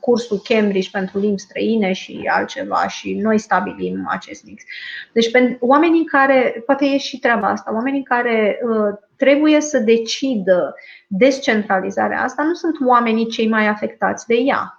[0.00, 4.62] cursul Cambridge pentru limbi străine și altceva și noi stabilim acest mix.
[5.12, 7.74] Deci pentru oamenii care poate e și treaba asta.
[7.74, 10.74] Oamenii care uh, trebuie să decidă
[11.06, 14.76] descentralizarea asta nu sunt oamenii cei mai afectați de ea.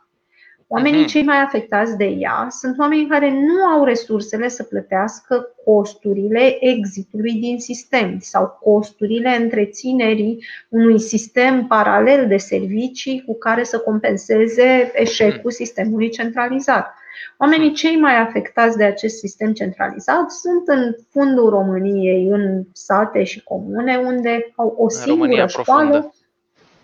[0.67, 6.57] Oamenii cei mai afectați de ea sunt oamenii care nu au resursele să plătească costurile
[6.59, 14.91] exitului din sistem sau costurile întreținerii unui sistem paralel de servicii cu care să compenseze
[14.93, 16.93] eșecul sistemului centralizat.
[17.37, 23.43] Oamenii cei mai afectați de acest sistem centralizat sunt în fundul României, în sate și
[23.43, 26.13] comune, unde au o singură școală, profundă.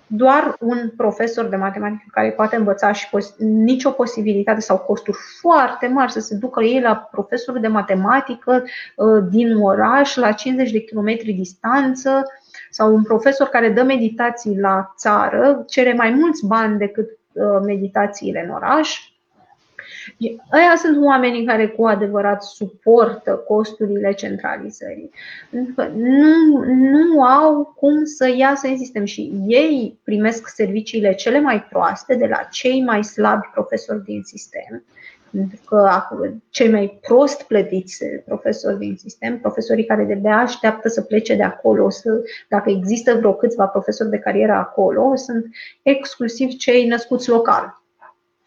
[0.08, 5.88] doar un profesor de matematică care poate învăța și pos- nicio posibilitate sau costuri foarte
[5.88, 8.64] mari să se ducă ei la profesorul de matematică
[8.96, 12.24] uh, din oraș, la 50 de kilometri distanță,
[12.70, 18.44] sau un profesor care dă meditații la țară, cere mai mulți bani decât uh, meditațiile
[18.48, 19.00] în oraș,
[20.50, 25.12] Aia sunt oamenii care cu adevărat suportă costurile centralizării.
[25.50, 31.40] Pentru că nu, nu au cum să iasă în sistem și ei primesc serviciile cele
[31.40, 34.84] mai proaste de la cei mai slabi profesori din sistem.
[35.32, 35.90] Pentru că
[36.50, 41.90] cei mai prost plătiți profesori din sistem, profesorii care de-abia așteaptă să plece de acolo,
[41.90, 45.46] să, dacă există vreo câțiva profesori de carieră acolo, sunt
[45.82, 47.79] exclusiv cei născuți local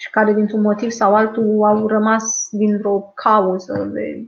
[0.03, 4.26] și care dintr-un motiv sau altul au rămas din vreo cauză de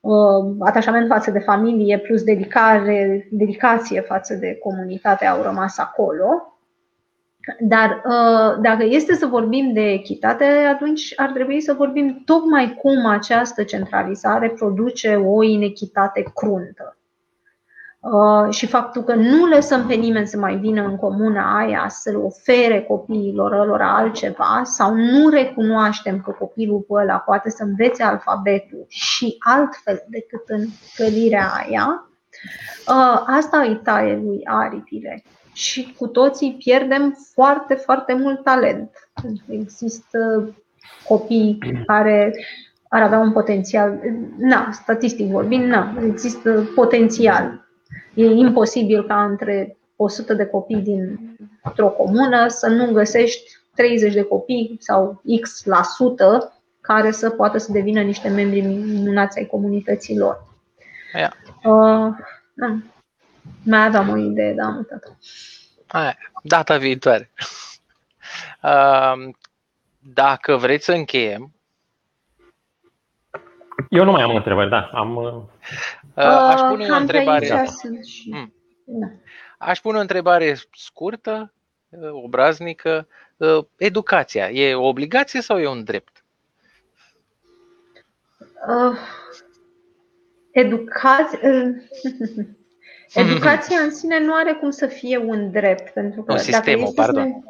[0.00, 6.58] uh, atașament față de familie plus dedicare, dedicație față de comunitate au rămas acolo.
[7.60, 13.06] Dar uh, dacă este să vorbim de echitate, atunci ar trebui să vorbim tocmai cum
[13.06, 16.95] această centralizare produce o inechitate cruntă.
[18.12, 22.10] Uh, și faptul că nu lăsăm pe nimeni să mai vină în comuna aia să
[22.10, 28.02] le ofere copiilor lor altceva sau nu recunoaștem că copilul pe ăla poate să învețe
[28.02, 30.64] alfabetul și altfel decât în
[30.96, 32.08] clădirea aia,
[32.88, 35.22] uh, asta îi taie lui aripile.
[35.52, 38.90] Și cu toții pierdem foarte, foarte mult talent.
[39.48, 40.54] Există
[41.08, 42.32] copii care
[42.88, 44.00] ar avea un potențial,
[44.38, 47.65] na, statistic vorbind, na, există potențial
[48.16, 54.76] E imposibil ca între 100 de copii dintr-o comună să nu găsești 30 de copii
[54.80, 60.44] sau X la sută care să poată să devină niște membri minunați ai comunităților.
[61.14, 61.32] Yeah.
[61.62, 62.14] Uh,
[62.54, 62.76] da.
[63.62, 65.16] Mai aveam o idee, dar am uitat.
[65.86, 67.30] Aia, data viitoare.
[68.62, 69.28] Uh,
[69.98, 71.54] dacă vreți să încheiem.
[73.88, 74.90] Eu nu mai am întrebări, da.
[74.92, 75.48] Am,
[76.16, 77.66] Uh, aș pune o întrebare.
[78.04, 78.30] Și...
[78.30, 78.54] Hmm.
[78.84, 79.06] Da.
[79.58, 81.52] Aș pune o întrebare scurtă,
[82.24, 83.08] obraznică.
[83.76, 86.24] Educația e o obligație sau e un drept?
[88.68, 88.98] Uh,
[90.50, 91.38] educația.
[93.14, 97.12] Educația în sine nu are cum să fie un drept, pentru că no, sistemul, dacă
[97.12, 97.44] pardon.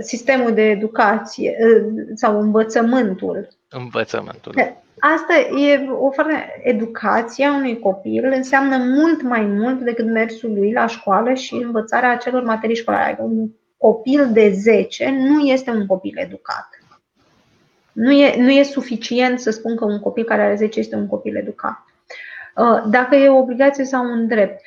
[0.00, 1.56] Sistemul de educație
[2.14, 3.48] sau învățământul.
[3.68, 4.54] Învățământul.
[5.00, 10.86] Asta e o foarte educația unui copil înseamnă mult mai mult decât mersul lui la
[10.86, 13.18] școală și învățarea acelor materii școlare.
[13.20, 16.68] Un copil de 10 nu este un copil educat.
[17.92, 21.06] Nu e, nu e suficient să spun că un copil care are 10 este un
[21.06, 21.84] copil educat.
[22.56, 24.60] Uh, dacă e o obligație sau un drept.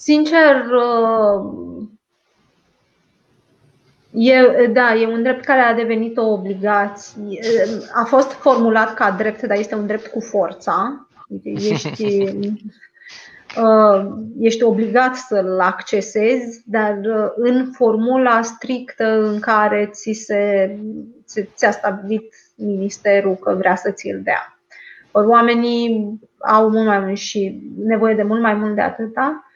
[0.00, 1.88] Um, sincer, uh,
[4.12, 7.40] E, da, e un drept care a devenit o obligație.
[7.94, 11.08] A fost formulat ca drept, dar este un drept cu forța.
[11.42, 12.22] Ești,
[13.62, 14.08] uh,
[14.40, 20.78] ești obligat să-l accesezi, dar uh, în formula strictă în care ți se,
[21.54, 24.58] ți-a stabilit ministerul că vrea să ți-l dea.
[25.12, 29.49] Oamenii au mult mai mult și nevoie de mult mai mult de atâta Uh,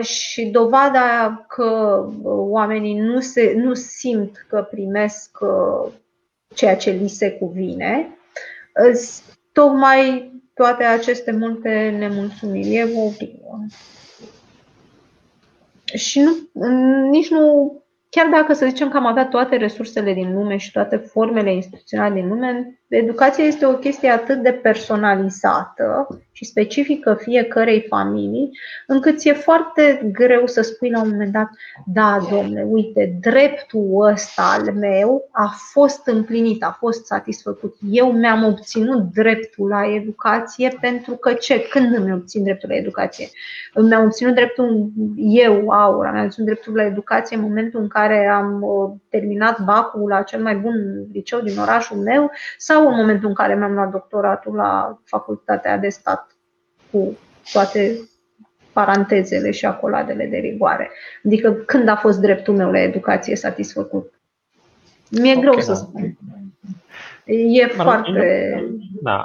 [0.00, 5.92] și dovada că oamenii nu, se, nu simt că primesc uh,
[6.54, 8.18] ceea ce li se cuvine,
[9.52, 13.64] tocmai toate aceste multe nemulțumiri evoluă.
[15.94, 16.30] Și nu,
[17.10, 17.74] nici nu
[18.08, 22.14] chiar dacă să zicem că am avea toate resursele din lume și toate formele instituționale
[22.14, 26.08] din lume, educația este o chestie atât de personalizată
[26.40, 28.50] și specifică fiecărei familii,
[28.86, 31.48] încât e foarte greu să spui la un moment dat,
[31.86, 37.76] da, domnule, uite, dreptul ăsta al meu a fost împlinit, a fost satisfăcut.
[37.90, 41.60] Eu mi-am obținut dreptul la educație pentru că ce?
[41.60, 43.28] Când îmi obțin dreptul la educație?
[43.74, 48.62] Mi-am obținut dreptul eu, Aura, mi-am obținut dreptul la educație în momentul în care am
[48.62, 53.34] uh, terminat bacul la cel mai bun liceu din orașul meu sau în momentul în
[53.34, 56.36] care mi-am luat doctoratul la facultatea de stat
[56.90, 57.18] cu
[57.52, 57.96] toate
[58.72, 60.90] parantezele și acoladele de rigoare.
[61.24, 64.20] Adică când a fost dreptul meu la educație satisfăcut?
[65.10, 65.60] Mi-e okay, greu da.
[65.60, 66.16] să spun.
[67.24, 68.64] E Mă foarte.
[69.02, 69.24] Da.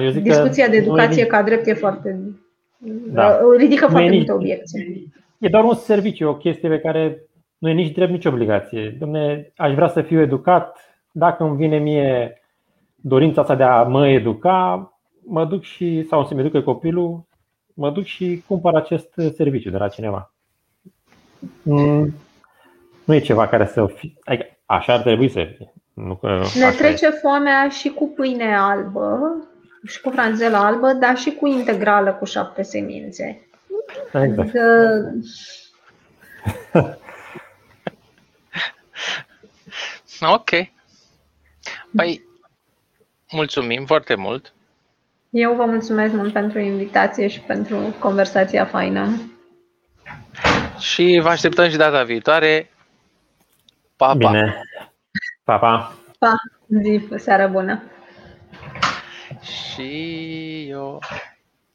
[0.00, 1.30] Eu zic Discuția de educație noi...
[1.30, 2.18] ca drept e foarte.
[3.06, 3.40] Da.
[3.56, 5.12] Ridică foarte multe obiecții.
[5.38, 7.22] E doar un serviciu, o chestie pe care
[7.58, 8.96] nu e nici drept, nici obligație.
[8.98, 10.78] Domne, aș vrea să fiu educat,
[11.12, 12.42] dacă îmi vine mie
[13.06, 14.92] dorința asta de a mă educa,
[15.24, 17.26] mă duc și, sau să-mi educă copilul,
[17.74, 20.32] mă duc și cumpăr acest serviciu de la cineva.
[21.62, 22.14] Mm,
[23.04, 24.12] nu e ceva care să fie.
[24.24, 25.72] Adică așa ar trebui să fie.
[25.94, 27.10] Nu că ne trece e.
[27.10, 29.18] foamea și cu pâine albă,
[29.86, 33.48] și cu franzelă albă, dar și cu integrală cu șapte semințe.
[34.12, 34.38] Exact.
[34.38, 34.62] Adică...
[40.34, 40.50] ok.
[41.96, 42.24] Păi,
[43.34, 44.52] mulțumim foarte mult.
[45.30, 49.08] Eu vă mulțumesc mult pentru invitație și pentru conversația faină.
[50.78, 52.70] Și vă așteptăm și data viitoare.
[53.96, 54.14] Pa, pa.
[54.14, 54.60] Bine.
[55.44, 55.94] Pa, pa.
[56.18, 56.32] Pa.
[56.82, 57.82] Zi, seară bună.
[59.42, 61.00] Și eu...